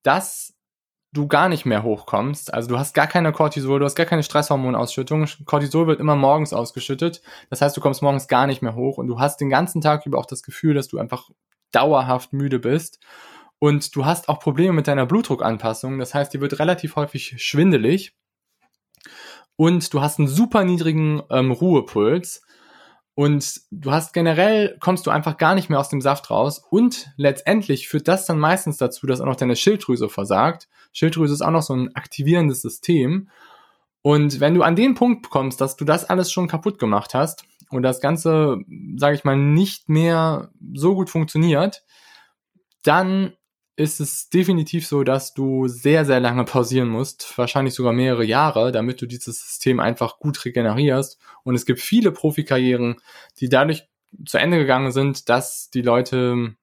dass 0.01 0.55
du 1.11 1.27
gar 1.27 1.47
nicht 1.47 1.65
mehr 1.65 1.83
hochkommst. 1.83 2.51
Also 2.51 2.69
du 2.69 2.79
hast 2.79 2.95
gar 2.95 3.07
keine 3.07 3.31
Cortisol, 3.31 3.79
du 3.79 3.85
hast 3.85 3.95
gar 3.95 4.07
keine 4.07 4.23
Stresshormonausschüttung. 4.23 5.27
Cortisol 5.45 5.85
wird 5.85 5.99
immer 5.99 6.15
morgens 6.15 6.53
ausgeschüttet. 6.53 7.21
Das 7.51 7.61
heißt, 7.61 7.77
du 7.77 7.81
kommst 7.81 8.01
morgens 8.01 8.27
gar 8.27 8.47
nicht 8.47 8.63
mehr 8.63 8.73
hoch 8.73 8.97
und 8.97 9.07
du 9.07 9.19
hast 9.19 9.41
den 9.41 9.49
ganzen 9.51 9.81
Tag 9.81 10.07
über 10.07 10.17
auch 10.17 10.25
das 10.25 10.41
Gefühl, 10.41 10.73
dass 10.73 10.87
du 10.87 10.97
einfach 10.97 11.29
dauerhaft 11.71 12.33
müde 12.33 12.59
bist. 12.59 12.99
Und 13.59 13.95
du 13.95 14.05
hast 14.05 14.29
auch 14.29 14.39
Probleme 14.39 14.73
mit 14.73 14.87
deiner 14.87 15.05
Blutdruckanpassung. 15.05 15.99
Das 15.99 16.13
heißt, 16.13 16.33
die 16.33 16.41
wird 16.41 16.59
relativ 16.59 16.95
häufig 16.95 17.35
schwindelig. 17.37 18.15
Und 19.57 19.93
du 19.93 20.01
hast 20.01 20.19
einen 20.19 20.29
super 20.29 20.63
niedrigen 20.63 21.21
ähm, 21.29 21.51
Ruhepuls. 21.51 22.41
Und 23.15 23.59
du 23.71 23.91
hast 23.91 24.13
generell, 24.13 24.77
kommst 24.79 25.05
du 25.05 25.11
einfach 25.11 25.35
gar 25.35 25.55
nicht 25.55 25.69
mehr 25.69 25.79
aus 25.79 25.89
dem 25.89 25.99
Saft 25.99 26.29
raus. 26.29 26.63
Und 26.69 27.11
letztendlich 27.17 27.89
führt 27.89 28.07
das 28.07 28.25
dann 28.25 28.39
meistens 28.39 28.77
dazu, 28.77 29.05
dass 29.07 29.19
auch 29.19 29.25
noch 29.25 29.35
deine 29.35 29.57
Schilddrüse 29.57 30.07
versagt. 30.07 30.69
Schilddrüse 30.93 31.33
ist 31.33 31.41
auch 31.41 31.51
noch 31.51 31.61
so 31.61 31.73
ein 31.73 31.93
aktivierendes 31.95 32.61
System. 32.61 33.29
Und 34.01 34.39
wenn 34.39 34.55
du 34.55 34.63
an 34.63 34.77
den 34.77 34.95
Punkt 34.95 35.29
kommst, 35.29 35.59
dass 35.59 35.75
du 35.75 35.83
das 35.83 36.05
alles 36.05 36.31
schon 36.31 36.47
kaputt 36.47 36.79
gemacht 36.79 37.13
hast 37.13 37.43
und 37.69 37.83
das 37.83 38.01
Ganze, 38.01 38.57
sage 38.95 39.15
ich 39.15 39.23
mal, 39.23 39.37
nicht 39.37 39.89
mehr 39.89 40.49
so 40.73 40.95
gut 40.95 41.09
funktioniert, 41.09 41.83
dann 42.83 43.33
ist 43.75 44.01
es 44.01 44.29
definitiv 44.29 44.85
so, 44.85 45.03
dass 45.03 45.33
du 45.33 45.69
sehr, 45.69 46.03
sehr 46.03 46.19
lange 46.19 46.43
pausieren 46.43 46.89
musst, 46.89 47.37
wahrscheinlich 47.37 47.73
sogar 47.73 47.93
mehrere 47.93 48.25
Jahre, 48.25 48.73
damit 48.73 49.01
du 49.01 49.05
dieses 49.05 49.39
System 49.39 49.79
einfach 49.79 50.19
gut 50.19 50.43
regenerierst. 50.43 51.17
Und 51.43 51.55
es 51.55 51.65
gibt 51.65 51.79
viele 51.79 52.11
Profikarrieren, 52.11 52.97
die 53.39 53.47
dadurch 53.47 53.87
zu 54.25 54.37
Ende 54.37 54.57
gegangen 54.57 54.91
sind, 54.91 55.29
dass 55.29 55.69
die 55.69 55.81
Leute 55.81 56.55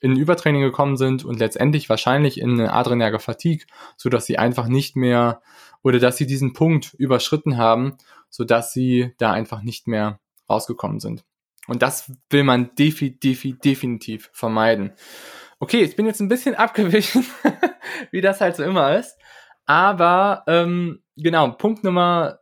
in 0.00 0.16
Übertraining 0.16 0.62
gekommen 0.62 0.96
sind 0.96 1.24
und 1.24 1.38
letztendlich 1.38 1.88
wahrscheinlich 1.88 2.40
in 2.40 2.60
eine 2.60 2.72
adrenerge 2.72 3.18
Fatigue, 3.18 3.66
so 3.96 4.08
dass 4.08 4.26
sie 4.26 4.38
einfach 4.38 4.66
nicht 4.66 4.96
mehr 4.96 5.42
oder 5.82 5.98
dass 5.98 6.16
sie 6.16 6.26
diesen 6.26 6.52
Punkt 6.54 6.94
überschritten 6.94 7.58
haben, 7.58 7.98
so 8.30 8.44
dass 8.44 8.72
sie 8.72 9.12
da 9.18 9.32
einfach 9.32 9.62
nicht 9.62 9.86
mehr 9.86 10.18
rausgekommen 10.48 11.00
sind. 11.00 11.24
Und 11.66 11.82
das 11.82 12.12
will 12.30 12.44
man 12.44 12.74
defi, 12.74 13.18
defi, 13.18 13.54
definitiv 13.54 14.30
vermeiden. 14.32 14.92
Okay, 15.60 15.82
ich 15.82 15.96
bin 15.96 16.06
jetzt 16.06 16.20
ein 16.20 16.28
bisschen 16.28 16.54
abgewichen, 16.56 17.24
wie 18.10 18.20
das 18.20 18.40
halt 18.40 18.56
so 18.56 18.62
immer 18.62 18.98
ist. 18.98 19.16
Aber 19.66 20.44
ähm, 20.46 21.02
genau, 21.16 21.50
Punkt 21.52 21.84
Nummer 21.84 22.40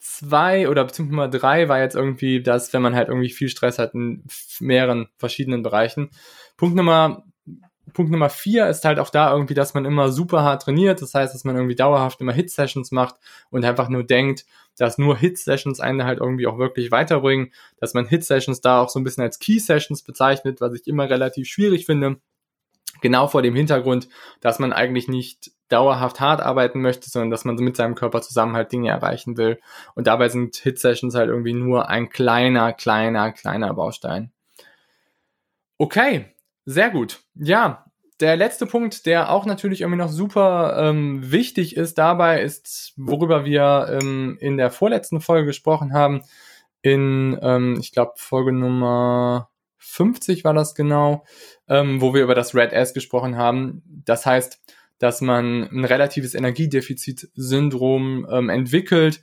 zwei 0.00 0.68
oder 0.68 0.84
beziehungsweise 0.84 1.16
Nummer 1.16 1.28
drei 1.28 1.68
war 1.68 1.80
jetzt 1.80 1.94
irgendwie 1.94 2.42
das, 2.42 2.72
wenn 2.72 2.82
man 2.82 2.94
halt 2.94 3.08
irgendwie 3.08 3.30
viel 3.30 3.48
Stress 3.48 3.78
hat 3.78 3.94
in 3.94 4.24
mehreren 4.60 5.08
verschiedenen 5.18 5.62
Bereichen. 5.62 6.10
Punkt 6.56 6.76
Nummer 6.76 7.24
Punkt 7.92 8.10
Nummer 8.10 8.30
vier 8.30 8.68
ist 8.68 8.84
halt 8.84 8.98
auch 8.98 9.10
da 9.10 9.32
irgendwie, 9.32 9.54
dass 9.54 9.74
man 9.74 9.84
immer 9.84 10.10
super 10.10 10.42
hart 10.42 10.62
trainiert. 10.62 11.02
Das 11.02 11.14
heißt, 11.14 11.34
dass 11.34 11.44
man 11.44 11.56
irgendwie 11.56 11.74
dauerhaft 11.74 12.20
immer 12.20 12.32
Hit-Sessions 12.32 12.90
macht 12.90 13.16
und 13.50 13.64
einfach 13.64 13.88
nur 13.88 14.04
denkt, 14.04 14.46
dass 14.76 14.98
nur 14.98 15.16
Hit-Sessions 15.16 15.80
einen 15.80 16.04
halt 16.04 16.20
irgendwie 16.20 16.46
auch 16.46 16.58
wirklich 16.58 16.90
weiterbringen. 16.90 17.52
Dass 17.78 17.94
man 17.94 18.06
Hit-Sessions 18.06 18.60
da 18.60 18.82
auch 18.82 18.88
so 18.88 19.00
ein 19.00 19.04
bisschen 19.04 19.22
als 19.22 19.38
Key-Sessions 19.38 20.02
bezeichnet, 20.02 20.60
was 20.60 20.74
ich 20.74 20.86
immer 20.86 21.08
relativ 21.08 21.48
schwierig 21.48 21.86
finde. 21.86 22.16
Genau 23.00 23.28
vor 23.28 23.42
dem 23.42 23.54
Hintergrund, 23.54 24.08
dass 24.40 24.58
man 24.58 24.72
eigentlich 24.72 25.08
nicht 25.08 25.52
dauerhaft 25.68 26.20
hart 26.20 26.40
arbeiten 26.40 26.80
möchte, 26.80 27.10
sondern 27.10 27.30
dass 27.30 27.44
man 27.44 27.56
mit 27.56 27.76
seinem 27.76 27.94
Körper 27.94 28.22
zusammen 28.22 28.56
halt 28.56 28.72
Dinge 28.72 28.90
erreichen 28.90 29.36
will. 29.36 29.60
Und 29.94 30.06
dabei 30.06 30.28
sind 30.28 30.56
Hit-Sessions 30.56 31.14
halt 31.14 31.28
irgendwie 31.28 31.52
nur 31.52 31.88
ein 31.88 32.08
kleiner, 32.08 32.72
kleiner, 32.72 33.32
kleiner 33.32 33.74
Baustein. 33.74 34.32
Okay, 35.76 36.34
sehr 36.68 36.90
gut. 36.90 37.20
Ja, 37.34 37.86
der 38.20 38.36
letzte 38.36 38.66
Punkt, 38.66 39.06
der 39.06 39.30
auch 39.30 39.46
natürlich 39.46 39.80
irgendwie 39.80 40.00
noch 40.00 40.10
super 40.10 40.76
ähm, 40.78 41.32
wichtig 41.32 41.78
ist 41.78 41.96
dabei, 41.96 42.42
ist, 42.42 42.92
worüber 42.96 43.46
wir 43.46 43.98
ähm, 43.98 44.36
in 44.38 44.58
der 44.58 44.70
vorletzten 44.70 45.22
Folge 45.22 45.46
gesprochen 45.46 45.94
haben. 45.94 46.24
In, 46.82 47.38
ähm, 47.40 47.78
ich 47.80 47.92
glaube, 47.92 48.12
Folge 48.16 48.52
Nummer 48.52 49.48
50 49.78 50.44
war 50.44 50.52
das 50.52 50.74
genau, 50.74 51.24
ähm, 51.68 52.02
wo 52.02 52.12
wir 52.12 52.22
über 52.22 52.34
das 52.34 52.54
Red 52.54 52.74
S 52.74 52.92
gesprochen 52.92 53.38
haben. 53.38 53.82
Das 54.04 54.26
heißt, 54.26 54.60
dass 54.98 55.22
man 55.22 55.70
ein 55.72 55.86
relatives 55.86 56.34
Energiedefizitsyndrom 56.34 58.26
ähm, 58.30 58.50
entwickelt, 58.50 59.22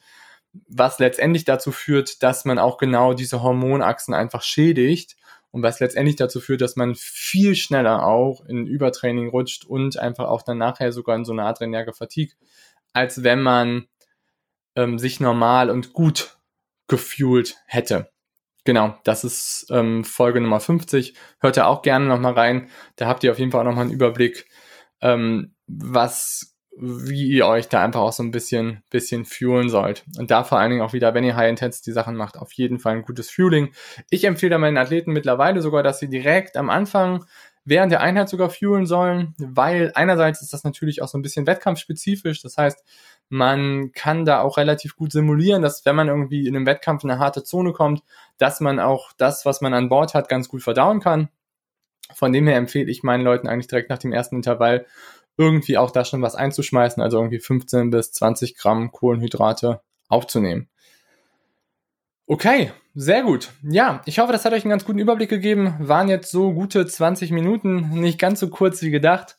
was 0.68 0.98
letztendlich 0.98 1.46
dazu 1.46 1.72
führt, 1.72 2.24
dass 2.24 2.44
man 2.44 2.58
auch 2.58 2.80
genau 2.80 3.14
diese 3.14 3.44
Hormonachsen 3.44 4.16
einfach 4.16 4.42
schädigt 4.42 5.16
und 5.56 5.64
was 5.64 5.80
letztendlich 5.80 6.18
dazu 6.18 6.42
führt, 6.42 6.60
dass 6.60 6.76
man 6.76 6.96
viel 6.96 7.56
schneller 7.56 8.06
auch 8.06 8.44
in 8.46 8.68
Übertraining 8.68 9.30
rutscht 9.30 9.64
und 9.64 9.98
einfach 9.98 10.26
auch 10.26 10.42
dann 10.42 10.58
nachher 10.58 10.92
sogar 10.92 11.16
in 11.16 11.24
so 11.24 11.32
eine 11.32 11.46
adrenerge 11.46 11.94
Fatigue, 11.94 12.36
als 12.92 13.24
wenn 13.24 13.42
man 13.42 13.88
ähm, 14.76 15.00
sich 15.00 15.22
normal 15.22 15.70
und 15.70 15.94
gut 15.94 16.40
gefühlt 16.90 17.56
hätte. 17.68 18.12
Genau, 18.66 19.00
das 19.06 19.24
ist 19.24 19.68
ähm, 19.70 20.04
Folge 20.04 20.42
Nummer 20.42 20.60
50. 20.60 21.16
Hört 21.40 21.56
da 21.56 21.68
auch 21.68 21.84
gerne 21.84 22.06
nochmal 22.06 22.34
rein. 22.34 22.70
Da 22.98 23.08
habt 23.08 23.24
ihr 23.24 23.32
auf 23.32 23.40
jeden 23.40 23.54
Fall 23.54 23.62
auch 23.62 23.70
nochmal 23.70 23.86
einen 23.86 23.94
Überblick, 23.94 24.50
ähm, 25.00 25.56
was, 25.68 26.55
wie 26.78 27.28
ihr 27.28 27.48
euch 27.48 27.70
da 27.70 27.84
einfach 27.84 28.02
auch 28.02 28.12
so 28.12 28.24
ein 28.24 28.32
bisschen, 28.32 28.84
bisschen 28.90 29.26
fuelen 29.26 29.70
sollt. 29.70 30.04
Und 30.18 30.30
da 30.30 30.44
vor 30.44 30.60
allen 30.60 30.72
Dingen 30.72 30.82
auch 30.82 30.94
wieder, 30.94 31.14
wenn 31.14 31.24
ihr 31.24 31.36
High-Intensity 31.36 31.92
Sachen 31.92 32.16
macht, 32.16 32.38
auf 32.38 32.52
jeden 32.54 32.80
Fall 32.80 32.94
ein 32.96 33.02
gutes 33.04 33.32
Fueling. 33.32 33.74
Ich 34.10 34.26
empfehle 34.26 34.52
da 34.52 34.58
meinen 34.58 34.78
Athleten 34.78 35.14
mittlerweile 35.14 35.62
sogar, 35.62 35.84
dass 35.84 36.00
sie 36.00 36.10
direkt 36.10 36.58
am 36.58 36.70
Anfang 36.70 37.26
während 37.64 37.92
der 37.92 38.02
Einheit 38.02 38.30
sogar 38.30 38.50
fuelen 38.50 38.86
sollen, 38.86 39.34
weil 39.38 39.92
einerseits 39.96 40.42
ist 40.42 40.54
das 40.54 40.64
natürlich 40.64 41.02
auch 41.02 41.08
so 41.08 41.18
ein 41.18 41.24
bisschen 41.24 41.48
wettkampfspezifisch. 41.48 42.42
Das 42.42 42.58
heißt, 42.58 42.84
man 43.30 43.92
kann 43.94 44.26
da 44.26 44.42
auch 44.42 44.58
relativ 44.58 44.96
gut 44.96 45.12
simulieren, 45.12 45.64
dass 45.64 45.86
wenn 45.86 45.96
man 45.96 46.08
irgendwie 46.08 46.48
in 46.48 46.56
einem 46.56 46.68
Wettkampf 46.68 47.04
in 47.04 47.10
eine 47.10 47.20
harte 47.20 47.44
Zone 47.44 47.74
kommt, 47.74 48.04
dass 48.38 48.60
man 48.60 48.80
auch 48.80 49.12
das, 49.18 49.46
was 49.46 49.62
man 49.62 49.74
an 49.74 49.90
Bord 49.90 50.14
hat, 50.14 50.30
ganz 50.30 50.48
gut 50.48 50.62
verdauen 50.62 51.00
kann. 51.00 51.30
Von 52.14 52.32
dem 52.32 52.46
her 52.46 52.58
empfehle 52.58 52.92
ich 52.92 53.02
meinen 53.02 53.24
Leuten 53.24 53.48
eigentlich 53.48 53.68
direkt 53.68 53.90
nach 53.90 53.98
dem 53.98 54.14
ersten 54.14 54.36
Intervall 54.36 54.86
irgendwie 55.38 55.78
auch 55.78 55.92
da 55.92 56.06
schon 56.06 56.22
was 56.22 56.36
einzuschmeißen, 56.36 57.02
also 57.02 57.18
irgendwie 57.18 57.40
15 57.40 57.90
bis 57.90 58.12
20 58.14 58.58
Gramm 58.58 58.92
Kohlenhydrate 58.92 59.82
aufzunehmen. 60.08 60.70
Okay, 62.28 62.72
sehr 62.96 63.24
gut. 63.24 63.52
Ja, 63.62 64.02
ich 64.06 64.18
hoffe, 64.18 64.32
das 64.32 64.46
hat 64.46 64.54
euch 64.54 64.64
einen 64.64 64.72
ganz 64.72 64.86
guten 64.86 64.98
Überblick 65.00 65.30
gegeben. 65.30 65.76
Waren 65.80 66.08
jetzt 66.08 66.32
so 66.32 66.54
gute 66.54 66.86
20 66.86 67.32
Minuten, 67.32 67.90
nicht 67.90 68.18
ganz 68.18 68.40
so 68.40 68.50
kurz 68.50 68.82
wie 68.82 68.90
gedacht. 68.90 69.38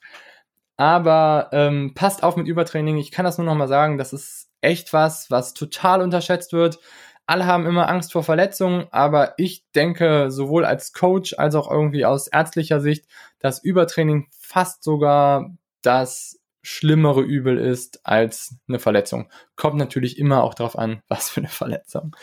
Aber 0.77 1.49
ähm, 1.53 1.93
passt 1.95 2.23
auf 2.23 2.37
mit 2.37 2.47
Übertraining. 2.47 2.99
Ich 2.99 3.11
kann 3.11 3.25
das 3.25 3.39
nur 3.39 3.47
noch 3.47 3.55
mal 3.55 3.67
sagen, 3.67 3.99
das 3.99 4.13
ist 4.13 4.51
echt 4.61 4.93
was, 4.93 5.31
was 5.31 5.55
total 5.55 6.03
unterschätzt 6.03 6.53
wird. 6.53 6.79
Alle 7.27 7.47
haben 7.47 7.67
immer 7.67 7.89
Angst 7.89 8.13
vor 8.13 8.23
Verletzungen, 8.23 8.87
aber 8.93 9.35
ich 9.37 9.65
denke 9.73 10.31
sowohl 10.31 10.65
als 10.65 10.93
Coach 10.93 11.35
als 11.39 11.57
auch 11.57 11.69
irgendwie 11.69 12.05
aus 12.05 12.29
ärztlicher 12.29 12.81
Sicht, 12.81 13.07
dass 13.41 13.65
Übertraining 13.65 14.29
fast 14.39 14.85
sogar 14.85 15.51
das 15.87 16.39
schlimmere 16.63 17.23
Übel 17.23 17.59
ist 17.59 18.05
als 18.05 18.57
eine 18.67 18.81
Verletzung. 18.81 19.31
Kommt 19.55 19.77
natürlich 19.77 20.19
immer 20.19 20.43
auch 20.43 20.55
darauf 20.55 20.77
an, 20.77 21.01
was 21.09 21.31
für 21.31 21.41
eine 21.41 21.49
Verletzung. 21.49 22.17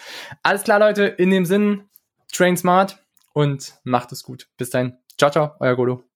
Alles 0.43 0.63
klar, 0.63 0.79
Leute, 0.79 1.05
in 1.05 1.31
dem 1.31 1.45
Sinn, 1.45 1.89
train 2.31 2.57
smart 2.57 2.99
und 3.33 3.75
macht 3.83 4.11
es 4.11 4.23
gut. 4.23 4.49
Bis 4.57 4.69
dahin. 4.69 4.97
Ciao, 5.17 5.31
ciao, 5.31 5.55
euer 5.59 5.75
Godo. 5.75 6.12